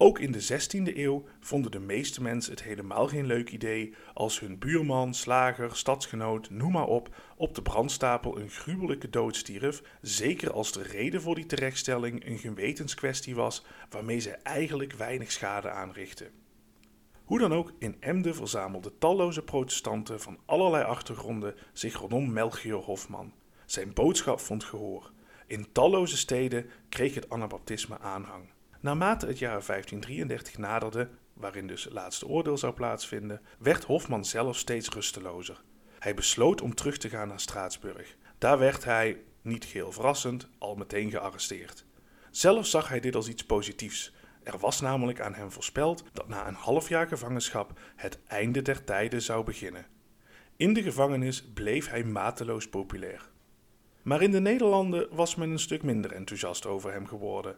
Ook 0.00 0.18
in 0.18 0.32
de 0.32 0.42
16e 0.42 0.96
eeuw 0.96 1.24
vonden 1.40 1.70
de 1.70 1.80
meeste 1.80 2.22
mensen 2.22 2.52
het 2.52 2.62
helemaal 2.62 3.08
geen 3.08 3.26
leuk 3.26 3.50
idee 3.50 3.94
als 4.14 4.40
hun 4.40 4.58
buurman, 4.58 5.14
slager, 5.14 5.76
stadsgenoot, 5.76 6.50
noem 6.50 6.72
maar 6.72 6.86
op, 6.86 7.14
op 7.36 7.54
de 7.54 7.62
brandstapel 7.62 8.38
een 8.38 8.50
gruwelijke 8.50 9.10
dood 9.10 9.36
stierf, 9.36 9.82
zeker 10.00 10.52
als 10.52 10.72
de 10.72 10.82
reden 10.82 11.22
voor 11.22 11.34
die 11.34 11.46
terechtstelling 11.46 12.26
een 12.26 12.38
gewetenskwestie 12.38 13.34
was 13.34 13.64
waarmee 13.90 14.20
zij 14.20 14.38
eigenlijk 14.42 14.92
weinig 14.92 15.32
schade 15.32 15.70
aanrichtten. 15.70 16.30
Hoe 17.24 17.38
dan 17.38 17.52
ook, 17.52 17.72
in 17.78 17.96
Emden 18.00 18.34
verzamelden 18.34 18.98
talloze 18.98 19.42
protestanten 19.42 20.20
van 20.20 20.38
allerlei 20.46 20.84
achtergronden 20.84 21.54
zich 21.72 21.98
rondom 21.98 22.32
Melchior 22.32 22.82
Hofman. 22.82 23.32
Zijn 23.66 23.92
boodschap 23.92 24.40
vond 24.40 24.64
gehoor. 24.64 25.12
In 25.46 25.72
talloze 25.72 26.16
steden 26.16 26.66
kreeg 26.88 27.14
het 27.14 27.30
anabaptisme 27.30 27.98
aanhang. 27.98 28.56
Naarmate 28.80 29.26
het 29.26 29.38
jaar 29.38 29.62
1533 29.66 30.58
naderde, 30.58 31.08
waarin 31.32 31.66
dus 31.66 31.84
het 31.84 31.92
laatste 31.92 32.26
oordeel 32.26 32.58
zou 32.58 32.72
plaatsvinden, 32.72 33.40
werd 33.58 33.84
Hofman 33.84 34.24
zelf 34.24 34.56
steeds 34.56 34.88
rustelozer. 34.88 35.62
Hij 35.98 36.14
besloot 36.14 36.60
om 36.60 36.74
terug 36.74 36.96
te 36.96 37.08
gaan 37.08 37.28
naar 37.28 37.40
Straatsburg. 37.40 38.16
Daar 38.38 38.58
werd 38.58 38.84
hij, 38.84 39.20
niet 39.42 39.64
geheel 39.64 39.92
verrassend, 39.92 40.48
al 40.58 40.74
meteen 40.74 41.10
gearresteerd. 41.10 41.84
Zelf 42.30 42.66
zag 42.66 42.88
hij 42.88 43.00
dit 43.00 43.14
als 43.14 43.28
iets 43.28 43.44
positiefs. 43.44 44.14
Er 44.42 44.58
was 44.58 44.80
namelijk 44.80 45.20
aan 45.20 45.34
hem 45.34 45.52
voorspeld 45.52 46.04
dat 46.12 46.28
na 46.28 46.48
een 46.48 46.54
half 46.54 46.88
jaar 46.88 47.08
gevangenschap 47.08 47.78
het 47.96 48.18
einde 48.26 48.62
der 48.62 48.84
tijden 48.84 49.22
zou 49.22 49.44
beginnen. 49.44 49.86
In 50.56 50.72
de 50.72 50.82
gevangenis 50.82 51.44
bleef 51.44 51.88
hij 51.88 52.04
mateloos 52.04 52.68
populair. 52.68 53.30
Maar 54.02 54.22
in 54.22 54.30
de 54.30 54.40
Nederlanden 54.40 55.06
was 55.10 55.34
men 55.34 55.50
een 55.50 55.58
stuk 55.58 55.82
minder 55.82 56.12
enthousiast 56.12 56.66
over 56.66 56.92
hem 56.92 57.06
geworden. 57.06 57.56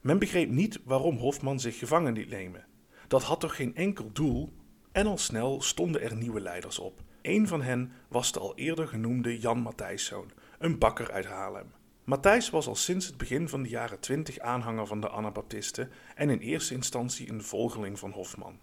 Men 0.00 0.18
begreep 0.18 0.50
niet 0.50 0.80
waarom 0.84 1.16
Hofman 1.16 1.60
zich 1.60 1.78
gevangen 1.78 2.12
liet 2.12 2.30
nemen. 2.30 2.66
Dat 3.08 3.22
had 3.22 3.40
toch 3.40 3.56
geen 3.56 3.74
enkel 3.74 4.12
doel? 4.12 4.52
En 4.92 5.06
al 5.06 5.18
snel 5.18 5.62
stonden 5.62 6.02
er 6.02 6.16
nieuwe 6.16 6.40
leiders 6.40 6.78
op. 6.78 7.02
Een 7.22 7.48
van 7.48 7.62
hen 7.62 7.92
was 8.08 8.32
de 8.32 8.38
al 8.38 8.56
eerder 8.56 8.88
genoemde 8.88 9.38
Jan 9.38 9.58
Matthijszoon, 9.58 10.30
een 10.58 10.78
bakker 10.78 11.10
uit 11.10 11.26
Haarlem. 11.26 11.72
Matthijs 12.04 12.50
was 12.50 12.66
al 12.66 12.74
sinds 12.74 13.06
het 13.06 13.16
begin 13.16 13.48
van 13.48 13.62
de 13.62 13.68
jaren 13.68 14.00
twintig 14.00 14.38
aanhanger 14.38 14.86
van 14.86 15.00
de 15.00 15.10
Anabaptisten 15.10 15.90
en 16.14 16.30
in 16.30 16.38
eerste 16.38 16.74
instantie 16.74 17.30
een 17.30 17.42
volgeling 17.42 17.98
van 17.98 18.10
Hofman. 18.10 18.58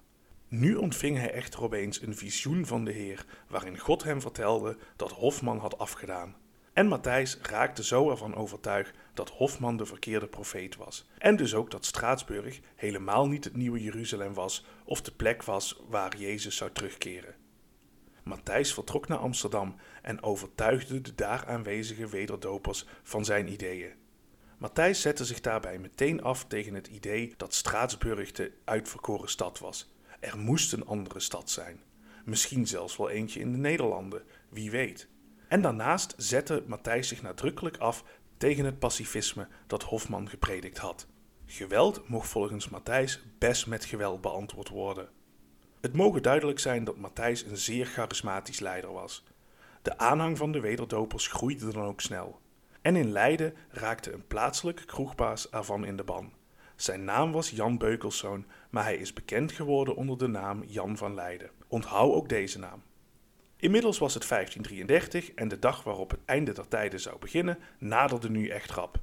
Nu 0.48 0.75
ontving 0.75 1.18
hij 1.18 1.32
echter 1.32 1.63
opeens 1.63 2.01
een 2.01 2.15
visioen 2.15 2.65
van 2.65 2.86
de 2.86 2.92
Heer, 2.92 3.25
waarin 3.48 3.80
God 3.80 4.04
hem 4.04 4.22
vertelde 4.22 4.77
dat 4.96 5.12
Hofman 5.12 5.58
had 5.58 5.77
afgedaan 5.77 6.36
en 6.75 6.88
Matthijs 6.88 7.38
raakte 7.41 7.84
zo 7.84 8.10
ervan 8.10 8.36
overtuigd 8.36 8.98
dat 9.13 9.29
Hofman 9.29 9.77
de 9.77 9.86
verkeerde 9.86 10.27
profeet 10.27 10.75
was. 10.75 11.05
En 11.17 11.36
dus 11.36 11.53
ook 11.53 11.72
dat 11.72 11.86
Straatsburg 11.86 12.60
helemaal 12.75 13.27
niet 13.27 13.44
het 13.44 13.55
nieuwe 13.55 13.82
Jeruzalem 13.84 14.34
was 14.34 14.65
of 14.86 15.01
de 15.01 15.12
plek 15.12 15.44
was 15.44 15.82
waar 15.88 16.17
Jezus 16.17 16.55
zou 16.55 16.72
terugkeren. 16.72 17.36
Matthijs 18.24 18.74
vertrok 18.74 19.08
naar 19.08 19.17
Amsterdam 19.17 19.75
en 20.01 20.24
overtuigde 20.24 21.01
de 21.01 21.15
daar 21.15 21.46
aanwezige 21.46 22.08
wederdopers 22.08 22.86
van 23.03 23.25
zijn 23.25 23.51
ideeën. 23.51 23.94
Matthijs 24.58 25.01
zette 25.01 25.25
zich 25.25 25.41
daarbij 25.41 25.77
meteen 25.77 26.24
af 26.24 26.46
tegen 26.46 26.74
het 26.74 26.88
idee 26.88 27.34
dat 27.38 27.53
Straatsburg 27.53 28.32
de 28.32 28.51
uitverkoren 28.65 29.29
stad 29.29 29.60
was. 29.60 29.94
Er 30.20 30.38
moest 30.38 30.74
een 30.74 30.86
andere 30.86 31.20
stad 31.20 31.50
zijn. 31.50 31.82
Misschien 32.25 32.67
zelfs 32.67 32.98
wel 32.98 33.10
eentje 33.10 33.39
in 33.39 33.51
de 33.51 33.58
Nederlanden, 33.58 34.24
wie 34.50 34.72
weet. 34.72 35.13
En 35.48 35.62
daarnaast 35.62 36.14
zette 36.18 36.64
Matthijs 36.68 37.08
zich 37.08 37.22
nadrukkelijk 37.22 37.78
af 37.78 38.04
tegen 38.38 38.66
het 38.66 38.80
pacifisme 38.80 39.48
dat 39.68 39.84
Hofman 39.84 40.30
gepredikt 40.30 40.78
had. 40.78 41.08
Geweld 41.46 42.08
mocht 42.08 42.30
volgens 42.30 42.70
Matthijs 42.70 43.24
best 43.38 43.68
met 43.68 43.86
geweld 43.86 44.22
beantwoord 44.22 44.70
worden. 44.70 45.10
Het 45.82 45.94
mogen 45.94 46.22
duidelijk 46.22 46.60
zijn 46.60 46.84
dat 46.84 46.98
Matthijs 46.98 47.44
een 47.44 47.58
zeer 47.58 47.86
charismatisch 47.86 48.60
leider 48.60 48.92
was. 48.92 49.24
De 49.82 49.98
aanhang 49.98 50.38
van 50.38 50.52
de 50.52 50.60
wederdopers 50.60 51.28
groeide 51.28 51.72
dan 51.72 51.84
ook 51.84 52.02
snel. 52.02 52.40
En 52.82 52.96
in 52.96 53.12
Leiden 53.12 53.54
raakte 53.70 54.12
een 54.12 54.28
plaatselijke 54.28 54.86
kroegbaas 54.86 55.50
ervan 55.50 55.86
in 55.86 55.98
de 55.98 56.04
ban. 56.04 56.34
Zijn 56.75 57.04
naam 57.04 57.32
was 57.32 57.50
Jan 57.50 57.78
Beukelszoon, 57.78 58.46
maar 58.70 58.84
hij 58.84 58.96
is 58.96 59.14
bekend 59.14 59.52
geworden 59.52 59.96
onder 59.96 60.18
de 60.18 60.28
naam 60.28 60.64
Jan 60.64 60.98
van 60.98 61.14
Leiden. 61.14 61.50
Onthoud 61.68 62.14
ook 62.14 62.30
deze 62.30 62.60
naam. 62.60 62.84
Inmiddels 63.58 63.98
was 63.98 64.14
het 64.14 64.28
1533 64.28 65.34
en 65.34 65.48
de 65.48 65.60
dag 65.60 65.84
waarop 65.84 66.12
het 66.12 66.20
einde 66.26 66.52
der 66.52 66.68
tijden 66.68 67.00
zou 67.00 67.20
beginnen 67.20 67.60
naderde 67.80 68.30
nu 68.30 68.48
echt 68.48 68.72
rap. 68.72 69.00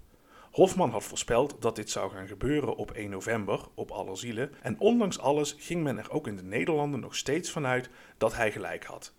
Hofman 0.50 0.90
had 0.90 1.04
voorspeld 1.04 1.56
dat 1.62 1.76
dit 1.76 1.90
zou 1.90 2.11
gaan 2.11 2.26
gebeuren 2.26 2.76
op 2.76 2.90
1 2.90 3.11
november, 3.11 3.61
op 3.75 3.90
Allerzielen, 3.90 4.52
en 4.62 4.80
ondanks 4.80 5.18
alles 5.18 5.56
ging 5.59 5.82
men 5.82 5.99
er 5.99 6.11
ook 6.11 6.26
in 6.26 6.37
de 6.37 6.42
Nederlanden 6.42 7.00
nog 7.00 7.16
steeds 7.16 7.50
vanuit 7.50 7.90
dat 8.18 8.35
hij 8.35 8.52
gelijk 8.52 8.85
had. 8.85 9.14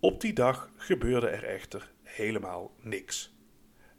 Op 0.00 0.20
die 0.20 0.32
dag 0.32 0.70
gebeurde 0.76 1.28
er 1.28 1.44
echter 1.44 1.92
helemaal 2.02 2.74
niks. 2.80 3.34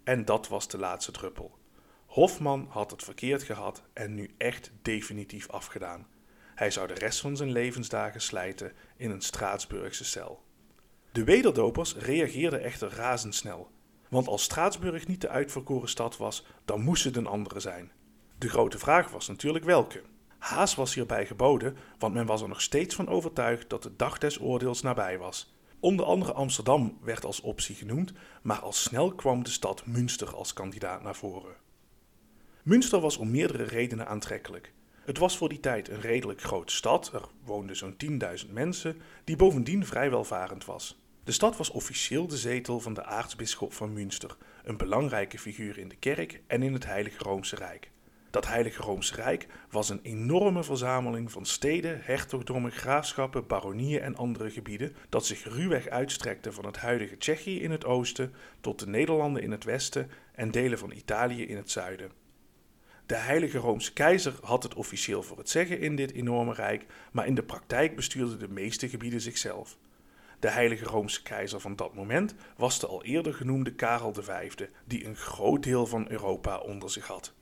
En 0.04 0.26
dat 0.26 0.48
was 0.48 0.68
de 0.68 0.78
laatste 0.78 1.12
druppel. 1.12 1.58
Hofman 2.06 2.68
had 2.70 2.92
het 2.92 3.04
verkeerd 3.04 3.44
gehad 3.44 3.84
en 3.94 4.16
nu 4.16 4.34
echt 4.38 4.72
definitief 4.82 5.50
afgedaan. 5.50 6.08
Hij 6.56 6.72
zou 6.72 6.88
de 6.88 6.94
rest 6.94 7.20
van 7.20 7.38
zijn 7.38 7.52
levensdagen 7.52 8.22
slijten 8.22 8.72
in 8.98 9.12
een 9.12 9.22
Straatsburgse 9.22 10.06
cel. 10.06 10.44
De 11.14 11.24
wederdopers 11.24 11.96
reageerden 11.96 12.62
echter 12.62 12.90
razendsnel. 12.90 13.72
Want 14.10 14.28
als 14.28 14.44
Straatsburg 14.44 15.08
niet 15.08 15.22
de 15.22 15.30
uitverkoren 15.30 15.90
stad 15.90 16.18
was, 16.18 16.46
dan 16.66 16.82
moest 16.82 17.04
het 17.04 17.16
een 17.16 17.28
andere 17.28 17.60
zijn. 17.60 17.92
De 18.38 18.50
grote 18.50 18.78
vraag 18.78 19.12
was 19.12 19.28
natuurlijk 19.28 19.66
welke. 19.66 20.02
Haas 20.38 20.76
was 20.76 20.94
hierbij 20.94 21.26
geboden, 21.26 21.78
want 22.00 22.14
men 22.14 22.26
was 22.26 22.42
er 22.42 22.48
nog 22.48 22.62
steeds 22.62 22.96
van 22.96 23.08
overtuigd 23.08 23.70
dat 23.70 23.84
de 23.84 23.96
dag 23.96 24.18
des 24.18 24.42
oordeels 24.42 24.82
nabij 24.82 25.18
was. 25.18 25.54
Onder 25.80 26.06
andere 26.06 26.34
Amsterdam 26.34 26.98
werd 27.02 27.26
als 27.26 27.42
optie 27.42 27.76
genoemd, 27.76 28.14
maar 28.42 28.60
al 28.60 28.74
snel 28.74 29.16
kwam 29.16 29.44
de 29.44 29.50
stad 29.50 29.86
Münster 29.86 30.36
als 30.36 30.54
kandidaat 30.54 31.04
naar 31.04 31.16
voren. 31.16 31.56
Münster 32.64 33.00
was 33.00 33.18
om 33.18 33.32
meerdere 33.32 33.64
redenen 33.64 34.08
aantrekkelijk. 34.08 34.74
Het 35.06 35.18
was 35.18 35.38
voor 35.38 35.50
die 35.50 35.60
tijd 35.60 35.90
een 35.90 36.02
redelijk 36.02 36.42
grote 36.42 36.74
stad, 36.74 37.14
er 37.14 37.24
woonden 37.44 37.76
zo'n 37.76 37.96
10.000 38.46 38.52
mensen, 38.52 39.02
die 39.24 39.36
bovendien 39.36 39.86
vrij 39.86 40.10
welvarend 40.10 40.66
was. 40.66 41.02
De 41.24 41.32
stad 41.32 41.58
was 41.58 41.70
officieel 41.70 42.28
de 42.28 42.38
zetel 42.38 42.80
van 42.80 42.94
de 42.94 43.04
aartsbisschop 43.04 43.74
van 43.74 43.94
Münster, 43.94 44.38
een 44.64 44.78
belangrijke 44.78 45.40
figuur 45.40 45.78
in 45.78 45.88
de 45.88 45.96
kerk 45.96 46.42
en 46.48 46.64
in 46.64 46.74
het 46.74 46.86
Heilige 46.86 47.24
Roomse 47.24 47.56
Rijk. 47.56 47.92
Dat 48.30 48.48
Heilige 48.48 48.82
Roomse 48.82 49.16
Rijk 49.16 49.48
was 49.70 49.90
een 49.90 50.00
enorme 50.02 50.64
verzameling 50.64 51.32
van 51.32 51.46
steden, 51.46 52.00
hertogdommen, 52.02 52.72
graafschappen, 52.72 53.48
baronieën 53.48 54.02
en 54.02 54.16
andere 54.16 54.52
gebieden, 54.52 54.96
dat 55.10 55.26
zich 55.26 55.44
ruwweg 55.44 55.88
uitstrekte 55.88 56.52
van 56.52 56.66
het 56.66 56.78
huidige 56.78 57.18
Tsjechië 57.18 57.62
in 57.62 57.72
het 57.72 57.86
oosten 57.86 58.34
tot 58.62 58.80
de 58.80 58.88
Nederlanden 58.88 59.44
in 59.44 59.52
het 59.52 59.64
westen 59.64 60.10
en 60.36 60.52
delen 60.52 60.78
van 60.78 60.92
Italië 60.92 61.44
in 61.44 61.58
het 61.58 61.72
zuiden. 61.72 62.12
De 63.06 63.16
Heilige 63.16 63.58
Roomse 63.58 63.94
Keizer 63.94 64.34
had 64.42 64.64
het 64.64 64.74
officieel 64.74 65.24
voor 65.24 65.38
het 65.38 65.50
zeggen 65.50 65.80
in 65.80 65.96
dit 65.96 66.12
enorme 66.12 66.54
rijk, 66.54 66.86
maar 67.12 67.28
in 67.28 67.36
de 67.36 67.44
praktijk 67.44 67.96
bestuurden 67.96 68.40
de 68.40 68.50
meeste 68.50 68.90
gebieden 68.90 69.22
zichzelf. 69.22 69.78
De 70.44 70.50
Heilige 70.50 70.86
Roomse 70.86 71.22
Keizer 71.22 71.60
van 71.60 71.76
dat 71.76 71.94
moment 71.94 72.36
was 72.58 72.80
de 72.80 72.88
al 72.88 73.04
eerder 73.04 73.34
genoemde 73.34 73.74
Karel 73.74 74.14
V, 74.14 74.52
die 74.86 75.06
een 75.06 75.16
groot 75.16 75.64
deel 75.64 75.86
van 75.86 76.10
Europa 76.10 76.58
onder 76.58 76.90
zich 76.90 77.08
had. 77.08 77.34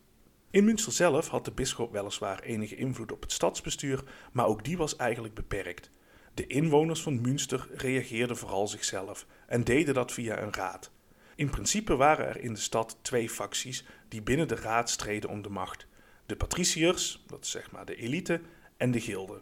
In 0.49 0.65
Münster 0.65 0.91
zelf 0.91 1.27
had 1.27 1.45
de 1.45 1.51
bisschop 1.51 1.91
weliswaar 1.91 2.39
enige 2.39 2.75
invloed 2.75 3.11
op 3.11 3.21
het 3.21 3.31
stadsbestuur, 3.31 4.03
maar 4.31 4.45
ook 4.45 4.63
die 4.63 4.77
was 4.77 4.95
eigenlijk 4.95 5.33
beperkt. 5.33 5.91
De 6.33 6.47
inwoners 6.47 7.01
van 7.01 7.21
Münster 7.21 7.67
reageerden 7.75 8.37
vooral 8.37 8.67
zichzelf 8.67 9.25
en 9.47 9.63
deden 9.63 9.93
dat 9.93 10.11
via 10.11 10.41
een 10.41 10.53
raad. 10.53 10.91
In 11.35 11.49
principe 11.49 11.95
waren 11.95 12.27
er 12.27 12.41
in 12.41 12.53
de 12.53 12.59
stad 12.59 12.97
twee 13.01 13.29
facties 13.29 13.85
die 14.07 14.21
binnen 14.21 14.47
de 14.47 14.55
raad 14.55 14.89
streden 14.89 15.29
om 15.29 15.41
de 15.41 15.49
macht: 15.49 15.87
de 16.25 16.35
patriciërs, 16.35 17.23
dat 17.27 17.43
is 17.43 17.51
zeg 17.51 17.71
maar 17.71 17.85
de 17.85 17.95
elite, 17.95 18.41
en 18.77 18.91
de 18.91 18.99
gilde. 18.99 19.41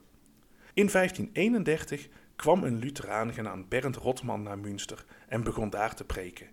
In 0.73 0.89
1531 0.91 2.07
kwam 2.39 2.63
een 2.63 2.79
Lutheraan 2.79 3.33
genaamd 3.33 3.69
Bernd 3.69 3.95
Rotman 3.95 4.43
naar 4.43 4.59
Münster 4.59 5.05
en 5.27 5.43
begon 5.43 5.69
daar 5.69 5.95
te 5.95 6.03
preken. 6.03 6.47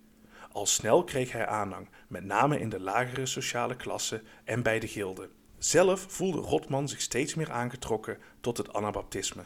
Al 0.52 0.66
snel 0.66 1.04
kreeg 1.04 1.32
hij 1.32 1.46
aanhang, 1.46 1.88
met 2.08 2.24
name 2.24 2.60
in 2.60 2.68
de 2.68 2.80
lagere 2.80 3.26
sociale 3.26 3.76
klasse 3.76 4.22
en 4.44 4.62
bij 4.62 4.78
de 4.78 4.88
gilde. 4.88 5.30
Zelf 5.58 6.06
voelde 6.08 6.40
Rotman 6.40 6.88
zich 6.88 7.00
steeds 7.00 7.34
meer 7.34 7.50
aangetrokken 7.50 8.18
tot 8.40 8.56
het 8.56 8.72
anabaptisme. 8.72 9.44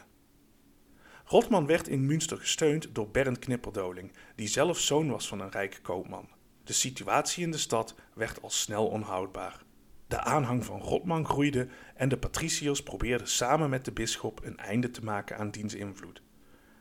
Rotman 1.25 1.65
werd 1.65 1.87
in 1.87 2.05
Münster 2.05 2.37
gesteund 2.37 2.95
door 2.95 3.09
Bernd 3.09 3.39
Knipperdoling, 3.39 4.11
die 4.35 4.47
zelf 4.47 4.79
zoon 4.79 5.09
was 5.09 5.27
van 5.27 5.39
een 5.39 5.51
rijke 5.51 5.81
koopman. 5.81 6.29
De 6.63 6.73
situatie 6.73 7.43
in 7.43 7.51
de 7.51 7.57
stad 7.57 7.95
werd 8.13 8.41
al 8.41 8.49
snel 8.49 8.87
onhoudbaar. 8.87 9.63
De 10.07 10.19
aanhang 10.19 10.65
van 10.65 10.81
Rotman 10.81 11.25
groeide 11.25 11.67
en 11.95 12.09
de 12.09 12.17
patriciërs 12.17 12.83
probeerden 12.83 13.27
samen 13.27 13.69
met 13.69 13.85
de 13.85 13.91
bisschop 13.91 14.39
een 14.43 14.57
einde 14.57 14.91
te 14.91 15.03
maken 15.03 15.37
aan 15.37 15.51
diens 15.51 15.73
invloed. 15.73 16.21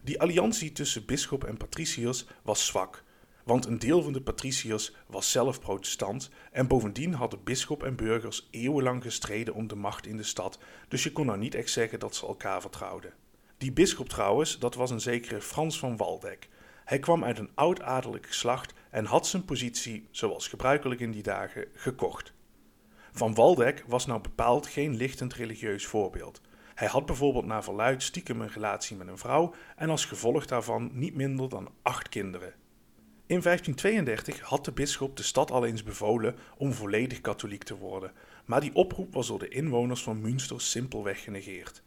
Die 0.02 0.21
alliantie 0.21 0.73
tussen 0.73 1.04
bisschop 1.04 1.45
en 1.45 1.57
patriciërs 1.57 2.26
was 2.42 2.66
zwak, 2.66 3.04
want 3.45 3.66
een 3.66 3.78
deel 3.78 4.02
van 4.02 4.12
de 4.12 4.23
patriciërs 4.23 4.92
was 5.07 5.30
zelf 5.30 5.61
protestant 5.61 6.30
en 6.52 6.66
bovendien 6.66 7.14
hadden 7.14 7.45
bisschop 7.45 7.83
en 7.83 7.97
burgers 7.97 8.49
eeuwenlang 8.50 9.02
gestreden 9.02 9.54
om 9.54 9.66
de 9.66 9.75
macht 9.75 10.07
in 10.07 10.16
de 10.16 10.23
stad, 10.23 10.59
dus 10.88 11.02
je 11.02 11.12
kon 11.12 11.26
nou 11.26 11.38
niet 11.38 11.54
echt 11.54 11.71
zeggen 11.71 11.99
dat 11.99 12.14
ze 12.14 12.26
elkaar 12.26 12.61
vertrouwden. 12.61 13.12
Die 13.59 13.73
bisschop 13.73 14.09
trouwens, 14.09 14.59
dat 14.59 14.75
was 14.75 14.90
een 14.90 15.00
zekere 15.00 15.40
Frans 15.40 15.78
van 15.78 15.97
Waldeck. 15.97 16.49
Hij 16.85 16.99
kwam 16.99 17.25
uit 17.25 17.38
een 17.38 17.50
oud-adellijk 17.54 18.26
geslacht 18.26 18.73
en 18.90 19.04
had 19.04 19.26
zijn 19.26 19.45
positie, 19.45 20.09
zoals 20.11 20.49
gebruikelijk 20.49 21.00
in 21.00 21.11
die 21.11 21.23
dagen, 21.23 21.66
gekocht. 21.75 22.33
Van 23.12 23.35
Waldeck 23.35 23.85
was 23.87 24.07
nou 24.07 24.21
bepaald 24.21 24.66
geen 24.66 24.97
lichtend 24.97 25.35
religieus 25.35 25.87
voorbeeld. 25.87 26.40
Hij 26.80 26.88
had 26.88 27.06
bijvoorbeeld 27.06 27.46
naar 27.46 27.64
verluid 27.64 28.02
stiekem 28.02 28.40
een 28.40 28.52
relatie 28.52 28.96
met 28.96 29.08
een 29.08 29.18
vrouw 29.18 29.54
en 29.76 29.90
als 29.90 30.04
gevolg 30.04 30.46
daarvan 30.46 30.90
niet 30.92 31.14
minder 31.14 31.48
dan 31.48 31.68
acht 31.83 32.09
kinderen. 32.09 32.55
In 33.26 33.40
1532 33.42 34.40
had 34.40 34.64
de 34.64 34.72
bisschop 34.72 35.16
de 35.16 35.22
stad 35.22 35.50
al 35.50 35.64
eens 35.64 35.83
bevolen 35.83 36.37
om 36.57 36.72
volledig 36.72 37.20
katholiek 37.20 37.62
te 37.62 37.76
worden, 37.76 38.12
maar 38.44 38.61
die 38.61 38.74
oproep 38.74 39.14
was 39.14 39.26
door 39.26 39.38
de 39.38 39.48
inwoners 39.48 40.02
van 40.02 40.20
Münster 40.20 40.61
simpelweg 40.61 41.22
genegeerd. 41.22 41.83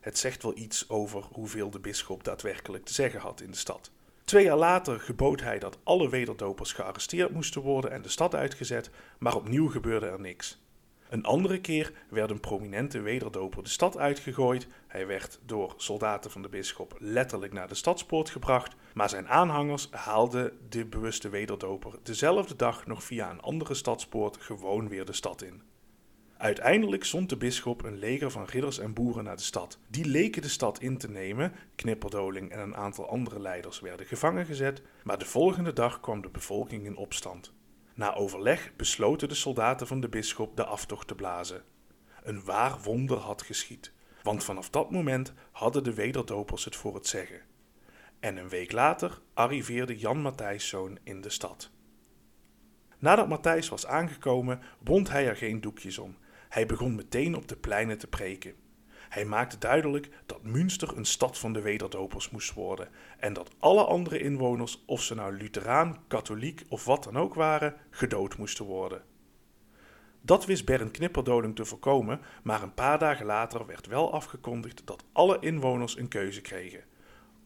Het 0.00 0.18
zegt 0.18 0.42
wel 0.42 0.58
iets 0.58 0.88
over 0.88 1.22
hoeveel 1.32 1.70
de 1.70 1.80
bisschop 1.80 2.24
daadwerkelijk 2.24 2.84
te 2.84 2.94
zeggen 2.94 3.20
had 3.20 3.40
in 3.40 3.50
de 3.50 3.56
stad. 3.56 3.90
Twee 4.24 4.44
jaar 4.44 4.56
later 4.56 5.00
gebood 5.00 5.40
hij 5.40 5.58
dat 5.58 5.78
alle 5.84 6.08
wederdopers 6.08 6.72
gearresteerd 6.72 7.30
moesten 7.30 7.62
worden 7.62 7.90
en 7.90 8.02
de 8.02 8.08
stad 8.08 8.34
uitgezet, 8.34 8.90
maar 9.18 9.36
opnieuw 9.36 9.68
gebeurde 9.68 10.06
er 10.06 10.20
niks. 10.20 10.63
Een 11.08 11.24
andere 11.24 11.60
keer 11.60 11.92
werd 12.08 12.30
een 12.30 12.40
prominente 12.40 13.00
wederdoper 13.00 13.62
de 13.62 13.68
stad 13.68 13.98
uitgegooid. 13.98 14.66
Hij 14.86 15.06
werd 15.06 15.40
door 15.46 15.74
soldaten 15.76 16.30
van 16.30 16.42
de 16.42 16.48
bisschop 16.48 16.96
letterlijk 16.98 17.52
naar 17.52 17.68
de 17.68 17.74
stadspoort 17.74 18.30
gebracht, 18.30 18.74
maar 18.94 19.08
zijn 19.08 19.28
aanhangers 19.28 19.88
haalden 19.90 20.52
de 20.68 20.86
bewuste 20.86 21.28
wederdoper 21.28 21.92
dezelfde 22.02 22.56
dag 22.56 22.86
nog 22.86 23.04
via 23.04 23.30
een 23.30 23.40
andere 23.40 23.74
stadspoort 23.74 24.36
gewoon 24.36 24.88
weer 24.88 25.04
de 25.04 25.12
stad 25.12 25.42
in. 25.42 25.62
Uiteindelijk 26.36 27.04
zond 27.04 27.28
de 27.28 27.36
bisschop 27.36 27.84
een 27.84 27.98
leger 27.98 28.30
van 28.30 28.44
ridders 28.44 28.78
en 28.78 28.92
boeren 28.92 29.24
naar 29.24 29.36
de 29.36 29.42
stad. 29.42 29.78
Die 29.88 30.04
leken 30.04 30.42
de 30.42 30.48
stad 30.48 30.80
in 30.80 30.98
te 30.98 31.10
nemen, 31.10 31.52
Knipperdoling 31.74 32.50
en 32.50 32.60
een 32.60 32.76
aantal 32.76 33.08
andere 33.08 33.40
leiders 33.40 33.80
werden 33.80 34.06
gevangen 34.06 34.46
gezet, 34.46 34.82
maar 35.04 35.18
de 35.18 35.24
volgende 35.24 35.72
dag 35.72 36.00
kwam 36.00 36.22
de 36.22 36.28
bevolking 36.28 36.84
in 36.84 36.96
opstand. 36.96 37.52
Na 37.94 38.14
overleg 38.14 38.72
besloten 38.76 39.28
de 39.28 39.34
soldaten 39.34 39.86
van 39.86 40.00
de 40.00 40.08
bisschop 40.08 40.56
de 40.56 40.64
aftocht 40.64 41.08
te 41.08 41.14
blazen. 41.14 41.62
Een 42.22 42.44
waar 42.44 42.80
wonder 42.82 43.18
had 43.18 43.42
geschied, 43.42 43.92
want 44.22 44.44
vanaf 44.44 44.70
dat 44.70 44.90
moment 44.90 45.32
hadden 45.52 45.84
de 45.84 45.94
wederdopers 45.94 46.64
het 46.64 46.76
voor 46.76 46.94
het 46.94 47.06
zeggen. 47.06 47.40
En 48.20 48.36
een 48.36 48.48
week 48.48 48.72
later 48.72 49.20
arriveerde 49.34 49.98
Jan 49.98 50.20
Matthijszoon 50.20 50.98
in 51.02 51.20
de 51.20 51.30
stad. 51.30 51.70
Nadat 52.98 53.28
Matthijs 53.28 53.68
was 53.68 53.86
aangekomen, 53.86 54.60
bond 54.78 55.10
hij 55.10 55.28
er 55.28 55.36
geen 55.36 55.60
doekjes 55.60 55.98
om 55.98 56.16
hij 56.48 56.66
begon 56.66 56.94
meteen 56.94 57.36
op 57.36 57.48
de 57.48 57.56
pleinen 57.56 57.98
te 57.98 58.06
preken. 58.06 58.54
Hij 59.14 59.24
maakte 59.24 59.58
duidelijk 59.58 60.08
dat 60.26 60.42
Münster 60.42 60.96
een 60.96 61.04
stad 61.04 61.38
van 61.38 61.52
de 61.52 61.60
wederdopers 61.60 62.30
moest 62.30 62.54
worden 62.54 62.88
en 63.18 63.32
dat 63.32 63.50
alle 63.58 63.84
andere 63.84 64.18
inwoners, 64.18 64.82
of 64.86 65.02
ze 65.02 65.14
nou 65.14 65.36
Lutheraan, 65.36 65.98
katholiek 66.08 66.64
of 66.68 66.84
wat 66.84 67.04
dan 67.04 67.18
ook 67.18 67.34
waren, 67.34 67.74
gedood 67.90 68.36
moesten 68.36 68.64
worden. 68.64 69.02
Dat 70.20 70.44
wist 70.44 70.64
Bernd 70.64 70.90
Knipperdoling 70.90 71.56
te 71.56 71.64
voorkomen, 71.64 72.20
maar 72.42 72.62
een 72.62 72.74
paar 72.74 72.98
dagen 72.98 73.26
later 73.26 73.66
werd 73.66 73.86
wel 73.86 74.12
afgekondigd 74.12 74.86
dat 74.86 75.04
alle 75.12 75.38
inwoners 75.40 75.96
een 75.96 76.08
keuze 76.08 76.40
kregen. 76.40 76.84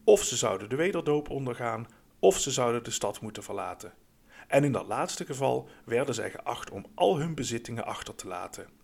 Of 0.03 0.23
ze 0.23 0.35
zouden 0.35 0.69
de 0.69 0.75
wederdoop 0.75 1.29
ondergaan, 1.29 1.87
of 2.19 2.37
ze 2.39 2.51
zouden 2.51 2.83
de 2.83 2.91
stad 2.91 3.21
moeten 3.21 3.43
verlaten. 3.43 3.93
En 4.47 4.63
in 4.63 4.71
dat 4.71 4.87
laatste 4.87 5.25
geval 5.25 5.69
werden 5.85 6.15
zij 6.15 6.31
geacht 6.31 6.69
om 6.69 6.85
al 6.95 7.19
hun 7.19 7.35
bezittingen 7.35 7.85
achter 7.85 8.15
te 8.15 8.27
laten. 8.27 8.78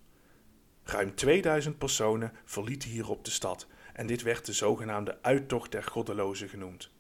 Ruim 0.88 1.16
2000 1.16 1.78
personen 1.78 2.32
verlieten 2.44 2.90
hierop 2.90 3.26
de 3.26 3.32
stad 3.32 3.68
en 3.94 4.08
dit 4.08 4.22
werd 4.22 4.46
de 4.46 4.54
zogenaamde 4.54 5.18
uittocht 5.22 5.72
der 5.72 5.84
goddelozen 5.84 6.50
genoemd. 6.50 6.92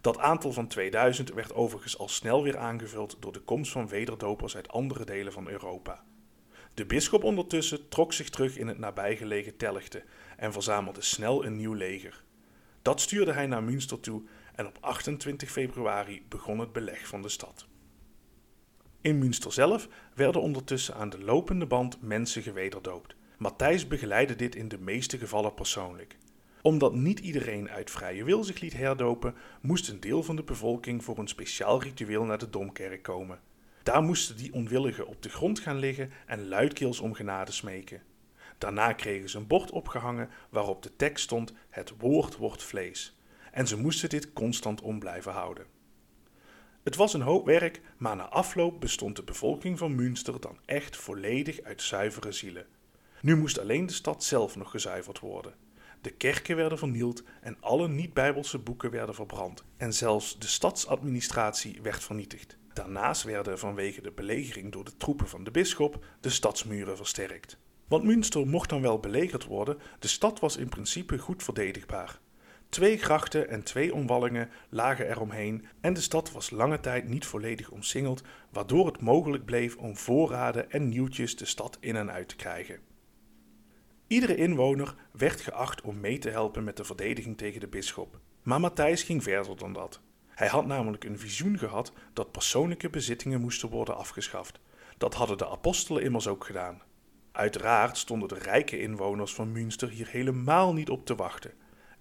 Dat 0.00 0.18
aantal 0.18 0.52
van 0.52 0.66
2000 0.66 1.32
werd 1.32 1.54
overigens 1.54 1.98
al 1.98 2.08
snel 2.08 2.42
weer 2.42 2.58
aangevuld 2.58 3.16
door 3.20 3.32
de 3.32 3.40
komst 3.40 3.72
van 3.72 3.88
wederdopers 3.88 4.56
uit 4.56 4.68
andere 4.68 5.04
delen 5.04 5.32
van 5.32 5.48
Europa. 5.48 6.04
De 6.74 6.86
bisschop 6.86 7.24
ondertussen 7.24 7.88
trok 7.88 8.12
zich 8.12 8.30
terug 8.30 8.56
in 8.56 8.68
het 8.68 8.78
nabijgelegen 8.78 9.56
Telgte 9.56 10.04
en 10.36 10.52
verzamelde 10.52 11.02
snel 11.02 11.44
een 11.44 11.56
nieuw 11.56 11.74
leger. 11.74 12.22
Dat 12.82 13.00
stuurde 13.00 13.32
hij 13.32 13.46
naar 13.46 13.62
Münster 13.62 14.00
toe 14.00 14.22
en 14.54 14.66
op 14.66 14.78
28 14.80 15.50
februari 15.50 16.22
begon 16.28 16.58
het 16.58 16.72
beleg 16.72 17.06
van 17.06 17.22
de 17.22 17.28
stad. 17.28 17.66
In 19.04 19.18
Münster 19.18 19.52
zelf 19.52 19.88
werden 20.14 20.40
ondertussen 20.40 20.94
aan 20.94 21.08
de 21.08 21.18
lopende 21.18 21.66
band 21.66 22.02
mensen 22.02 22.42
gewederdoopt. 22.42 23.14
Matthijs 23.38 23.86
begeleidde 23.86 24.36
dit 24.36 24.54
in 24.54 24.68
de 24.68 24.78
meeste 24.78 25.18
gevallen 25.18 25.54
persoonlijk. 25.54 26.16
Omdat 26.62 26.94
niet 26.94 27.18
iedereen 27.18 27.70
uit 27.70 27.90
vrije 27.90 28.24
wil 28.24 28.44
zich 28.44 28.60
liet 28.60 28.72
herdopen, 28.72 29.34
moest 29.60 29.88
een 29.88 30.00
deel 30.00 30.22
van 30.22 30.36
de 30.36 30.42
bevolking 30.42 31.04
voor 31.04 31.18
een 31.18 31.28
speciaal 31.28 31.82
ritueel 31.82 32.24
naar 32.24 32.38
de 32.38 32.50
domkerk 32.50 33.02
komen. 33.02 33.40
Daar 33.82 34.02
moesten 34.02 34.36
die 34.36 34.52
onwilligen 34.52 35.06
op 35.06 35.22
de 35.22 35.28
grond 35.28 35.58
gaan 35.58 35.78
liggen 35.78 36.10
en 36.26 36.48
luidkeels 36.48 37.00
om 37.00 37.14
genade 37.14 37.52
smeken. 37.52 38.02
Daarna 38.58 38.92
kregen 38.92 39.28
ze 39.28 39.38
een 39.38 39.46
bord 39.46 39.70
opgehangen 39.70 40.30
waarop 40.50 40.82
de 40.82 40.96
tekst 40.96 41.24
stond: 41.24 41.52
Het 41.70 41.92
woord 41.98 42.36
wordt 42.36 42.62
vlees. 42.62 43.18
En 43.52 43.66
ze 43.66 43.78
moesten 43.78 44.08
dit 44.08 44.32
constant 44.32 44.80
om 44.80 44.98
blijven 44.98 45.32
houden. 45.32 45.73
Het 46.84 46.96
was 46.96 47.14
een 47.14 47.20
hoop 47.20 47.46
werk, 47.46 47.80
maar 47.96 48.16
na 48.16 48.28
afloop 48.28 48.80
bestond 48.80 49.16
de 49.16 49.22
bevolking 49.22 49.78
van 49.78 49.94
Münster 49.94 50.40
dan 50.40 50.58
echt 50.64 50.96
volledig 50.96 51.62
uit 51.62 51.82
zuivere 51.82 52.32
zielen. 52.32 52.66
Nu 53.20 53.36
moest 53.36 53.58
alleen 53.58 53.86
de 53.86 53.92
stad 53.92 54.24
zelf 54.24 54.56
nog 54.56 54.70
gezuiverd 54.70 55.20
worden. 55.20 55.54
De 56.00 56.10
kerken 56.10 56.56
werden 56.56 56.78
vernield 56.78 57.22
en 57.40 57.56
alle 57.60 57.88
niet-bijbelse 57.88 58.58
boeken 58.58 58.90
werden 58.90 59.14
verbrand. 59.14 59.64
En 59.76 59.92
zelfs 59.92 60.38
de 60.38 60.46
stadsadministratie 60.46 61.78
werd 61.82 62.04
vernietigd. 62.04 62.56
Daarnaast 62.72 63.22
werden 63.22 63.58
vanwege 63.58 64.00
de 64.00 64.12
belegering 64.12 64.72
door 64.72 64.84
de 64.84 64.96
troepen 64.96 65.28
van 65.28 65.44
de 65.44 65.50
bisschop 65.50 66.04
de 66.20 66.30
stadsmuren 66.30 66.96
versterkt. 66.96 67.58
Want 67.88 68.04
Münster 68.04 68.46
mocht 68.46 68.68
dan 68.68 68.80
wel 68.80 68.98
belegerd 68.98 69.44
worden, 69.44 69.78
de 69.98 70.08
stad 70.08 70.40
was 70.40 70.56
in 70.56 70.68
principe 70.68 71.18
goed 71.18 71.42
verdedigbaar. 71.42 72.20
Twee 72.74 72.98
grachten 72.98 73.48
en 73.48 73.62
twee 73.62 73.94
omwallingen 73.94 74.50
lagen 74.68 75.08
eromheen 75.08 75.66
en 75.80 75.92
de 75.92 76.00
stad 76.00 76.32
was 76.32 76.50
lange 76.50 76.80
tijd 76.80 77.08
niet 77.08 77.26
volledig 77.26 77.70
omsingeld, 77.70 78.22
waardoor 78.50 78.86
het 78.86 79.00
mogelijk 79.00 79.44
bleef 79.44 79.76
om 79.76 79.96
voorraden 79.96 80.70
en 80.70 80.88
nieuwtjes 80.88 81.36
de 81.36 81.44
stad 81.44 81.76
in 81.80 81.96
en 81.96 82.10
uit 82.10 82.28
te 82.28 82.36
krijgen. 82.36 82.80
Iedere 84.06 84.36
inwoner 84.36 84.94
werd 85.12 85.40
geacht 85.40 85.80
om 85.80 86.00
mee 86.00 86.18
te 86.18 86.30
helpen 86.30 86.64
met 86.64 86.76
de 86.76 86.84
verdediging 86.84 87.36
tegen 87.36 87.60
de 87.60 87.68
bisschop. 87.68 88.20
Maar 88.42 88.60
Matthijs 88.60 89.02
ging 89.02 89.22
verder 89.22 89.56
dan 89.56 89.72
dat. 89.72 90.00
Hij 90.28 90.48
had 90.48 90.66
namelijk 90.66 91.04
een 91.04 91.18
visioen 91.18 91.58
gehad 91.58 91.92
dat 92.12 92.32
persoonlijke 92.32 92.90
bezittingen 92.90 93.40
moesten 93.40 93.70
worden 93.70 93.96
afgeschaft. 93.96 94.60
Dat 94.98 95.14
hadden 95.14 95.38
de 95.38 95.48
apostelen 95.48 96.02
immers 96.02 96.26
ook 96.26 96.44
gedaan. 96.44 96.82
Uiteraard 97.32 97.96
stonden 97.96 98.28
de 98.28 98.38
rijke 98.38 98.80
inwoners 98.80 99.34
van 99.34 99.52
Münster 99.52 99.88
hier 99.88 100.08
helemaal 100.08 100.72
niet 100.72 100.90
op 100.90 101.06
te 101.06 101.14
wachten. 101.14 101.52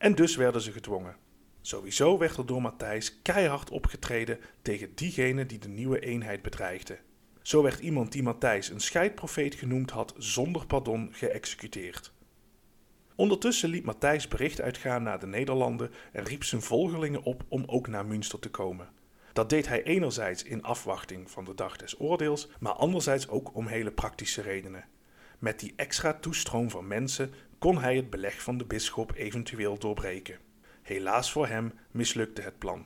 En 0.03 0.15
dus 0.15 0.35
werden 0.35 0.61
ze 0.61 0.71
gedwongen. 0.71 1.15
Sowieso 1.61 2.17
werd 2.17 2.37
er 2.37 2.45
door 2.45 2.61
Matthijs 2.61 3.21
keihard 3.21 3.69
opgetreden 3.69 4.39
tegen 4.61 4.95
diegenen 4.95 5.47
die 5.47 5.59
de 5.59 5.67
nieuwe 5.67 5.99
eenheid 5.99 6.41
bedreigden. 6.41 6.99
Zo 7.41 7.61
werd 7.61 7.79
iemand 7.79 8.11
die 8.11 8.23
Matthijs 8.23 8.69
een 8.69 8.79
scheidprofeet 8.79 9.55
genoemd 9.55 9.91
had 9.91 10.13
zonder 10.17 10.65
pardon 10.65 11.09
geëxecuteerd. 11.11 12.13
Ondertussen 13.15 13.69
liet 13.69 13.85
Matthijs 13.85 14.27
bericht 14.27 14.61
uitgaan 14.61 15.03
naar 15.03 15.19
de 15.19 15.27
Nederlanden 15.27 15.91
en 16.11 16.23
riep 16.23 16.43
zijn 16.43 16.61
volgelingen 16.61 17.23
op 17.23 17.43
om 17.47 17.63
ook 17.65 17.87
naar 17.87 18.05
Münster 18.05 18.39
te 18.39 18.49
komen. 18.49 18.89
Dat 19.33 19.49
deed 19.49 19.67
hij 19.67 19.83
enerzijds 19.83 20.43
in 20.43 20.63
afwachting 20.63 21.31
van 21.31 21.43
de 21.43 21.55
dag 21.55 21.77
des 21.77 21.99
oordeels, 21.99 22.49
maar 22.59 22.73
anderzijds 22.73 23.27
ook 23.27 23.55
om 23.55 23.67
hele 23.67 23.91
praktische 23.91 24.41
redenen. 24.41 24.85
Met 25.43 25.59
die 25.59 25.73
extra 25.75 26.13
toestroom 26.13 26.69
van 26.69 26.87
mensen 26.87 27.33
kon 27.59 27.77
hij 27.77 27.95
het 27.95 28.09
beleg 28.09 28.41
van 28.41 28.57
de 28.57 28.65
bisschop 28.65 29.13
eventueel 29.15 29.77
doorbreken. 29.77 30.37
Helaas 30.81 31.31
voor 31.31 31.47
hem 31.47 31.73
mislukte 31.91 32.41
het 32.41 32.57
plan. 32.57 32.85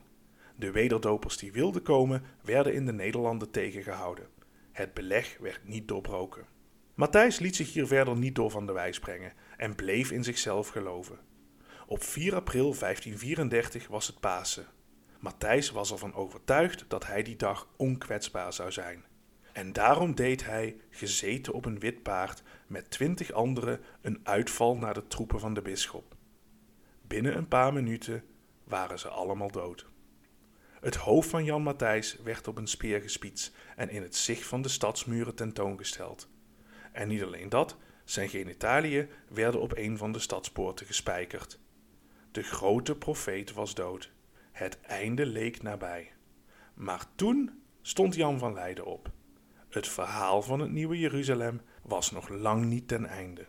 De 0.56 0.72
wederdopers 0.72 1.38
die 1.38 1.52
wilden 1.52 1.82
komen, 1.82 2.24
werden 2.42 2.74
in 2.74 2.86
de 2.86 2.94
Nederlanden 2.94 3.52
tegengehouden. 3.52 4.28
Het 4.72 4.94
beleg 4.94 5.38
werd 5.40 5.68
niet 5.68 5.88
doorbroken. 5.88 6.46
Matthijs 6.94 7.40
liet 7.40 7.56
zich 7.56 7.74
hier 7.74 7.88
verder 7.88 8.18
niet 8.18 8.36
door 8.36 8.52
van 8.52 8.66
de 8.66 8.74
wijs 8.74 9.00
brengen 9.00 9.34
en 9.58 9.76
bleef 9.76 10.12
in 10.12 10.24
zichzelf 10.24 10.68
geloven. 10.68 11.20
Op 11.88 12.04
4 12.04 12.36
april 12.36 12.76
1534 12.80 13.88
was 13.88 14.08
het 14.08 14.20
Pasen. 14.20 14.68
Matthijs 15.20 15.72
was 15.72 15.92
ervan 15.92 16.14
overtuigd 16.14 16.86
dat 16.88 17.06
hij 17.06 17.24
die 17.24 17.36
dag 17.36 17.68
onkwetsbaar 17.76 18.54
zou 18.54 18.72
zijn. 18.72 19.06
En 19.58 19.74
daarom 19.74 20.16
deed 20.16 20.46
hij, 20.46 20.78
gezeten 20.90 21.54
op 21.54 21.66
een 21.66 21.80
wit 21.80 22.04
paard, 22.04 22.44
met 22.68 22.90
twintig 22.90 23.32
anderen 23.32 23.80
een 24.02 24.20
uitval 24.24 24.78
naar 24.78 24.94
de 24.94 25.08
troepen 25.08 25.40
van 25.40 25.54
de 25.54 25.62
bisschop. 25.62 26.16
Binnen 27.02 27.38
een 27.38 27.48
paar 27.48 27.74
minuten 27.74 28.24
waren 28.64 29.00
ze 29.00 29.08
allemaal 29.08 29.52
dood. 29.52 29.88
Het 30.80 30.96
hoofd 30.96 31.30
van 31.30 31.44
Jan 31.44 31.64
Matthijs 31.64 32.18
werd 32.24 32.48
op 32.48 32.58
een 32.58 32.68
speer 32.68 33.02
gespietst 33.02 33.56
en 33.76 33.90
in 33.90 34.02
het 34.02 34.16
zicht 34.16 34.46
van 34.46 34.62
de 34.62 34.70
stadsmuren 34.70 35.36
tentoongesteld. 35.36 36.30
En 36.92 37.08
niet 37.08 37.24
alleen 37.24 37.50
dat, 37.50 37.78
zijn 38.04 38.30
genitaliën 38.30 39.10
werden 39.30 39.62
op 39.62 39.78
een 39.78 39.98
van 39.98 40.12
de 40.12 40.20
stadspoorten 40.20 40.86
gespijkerd. 40.86 41.60
De 42.32 42.44
grote 42.44 42.96
profeet 42.96 43.54
was 43.54 43.74
dood. 43.74 44.12
Het 44.52 44.82
einde 44.82 45.26
leek 45.26 45.62
nabij. 45.62 46.12
Maar 46.74 47.06
toen 47.16 47.64
stond 47.82 48.16
Jan 48.16 48.40
van 48.40 48.54
Leiden 48.54 48.86
op. 48.86 49.16
Het 49.78 49.88
verhaal 49.88 50.42
van 50.42 50.60
het 50.60 50.72
nieuwe 50.72 51.00
Jeruzalem 51.00 51.62
was 51.82 52.12
nog 52.12 52.30
lang 52.30 52.66
niet 52.66 52.88
ten 52.88 53.06
einde. 53.06 53.48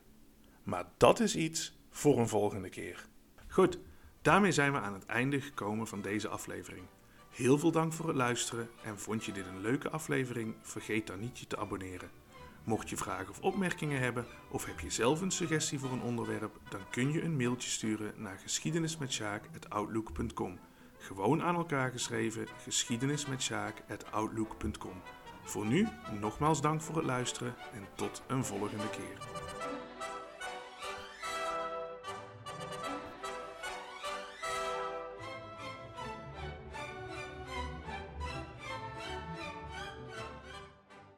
Maar 0.62 0.84
dat 0.96 1.20
is 1.20 1.36
iets 1.36 1.78
voor 1.90 2.18
een 2.18 2.28
volgende 2.28 2.68
keer. 2.68 3.06
Goed, 3.48 3.78
daarmee 4.22 4.52
zijn 4.52 4.72
we 4.72 4.78
aan 4.78 4.92
het 4.92 5.06
einde 5.06 5.40
gekomen 5.40 5.86
van 5.86 6.02
deze 6.02 6.28
aflevering. 6.28 6.86
Heel 7.30 7.58
veel 7.58 7.70
dank 7.70 7.92
voor 7.92 8.06
het 8.06 8.16
luisteren 8.16 8.68
en 8.84 8.98
vond 8.98 9.24
je 9.24 9.32
dit 9.32 9.46
een 9.46 9.60
leuke 9.60 9.90
aflevering? 9.90 10.54
Vergeet 10.62 11.06
dan 11.06 11.20
niet 11.20 11.38
je 11.38 11.46
te 11.46 11.58
abonneren. 11.58 12.10
Mocht 12.64 12.90
je 12.90 12.96
vragen 12.96 13.30
of 13.30 13.40
opmerkingen 13.40 14.00
hebben 14.00 14.26
of 14.50 14.64
heb 14.64 14.80
je 14.80 14.90
zelf 14.90 15.20
een 15.20 15.30
suggestie 15.30 15.78
voor 15.78 15.92
een 15.92 16.02
onderwerp, 16.02 16.60
dan 16.68 16.80
kun 16.90 17.12
je 17.12 17.22
een 17.22 17.36
mailtje 17.36 17.70
sturen 17.70 18.12
naar 18.16 18.38
geschiedenismetsjaak.outlook.com. 18.38 20.58
Gewoon 20.98 21.42
aan 21.42 21.54
elkaar 21.54 21.90
geschreven 21.90 22.46
geschiedenismetsjaak.outlook.com. 22.62 25.02
Voor 25.48 25.66
nu, 25.66 25.88
nogmaals 26.20 26.60
dank 26.60 26.80
voor 26.80 26.96
het 26.96 27.04
luisteren 27.04 27.54
en 27.72 27.86
tot 27.94 28.22
een 28.26 28.44
volgende 28.44 28.90
keer. 28.90 29.57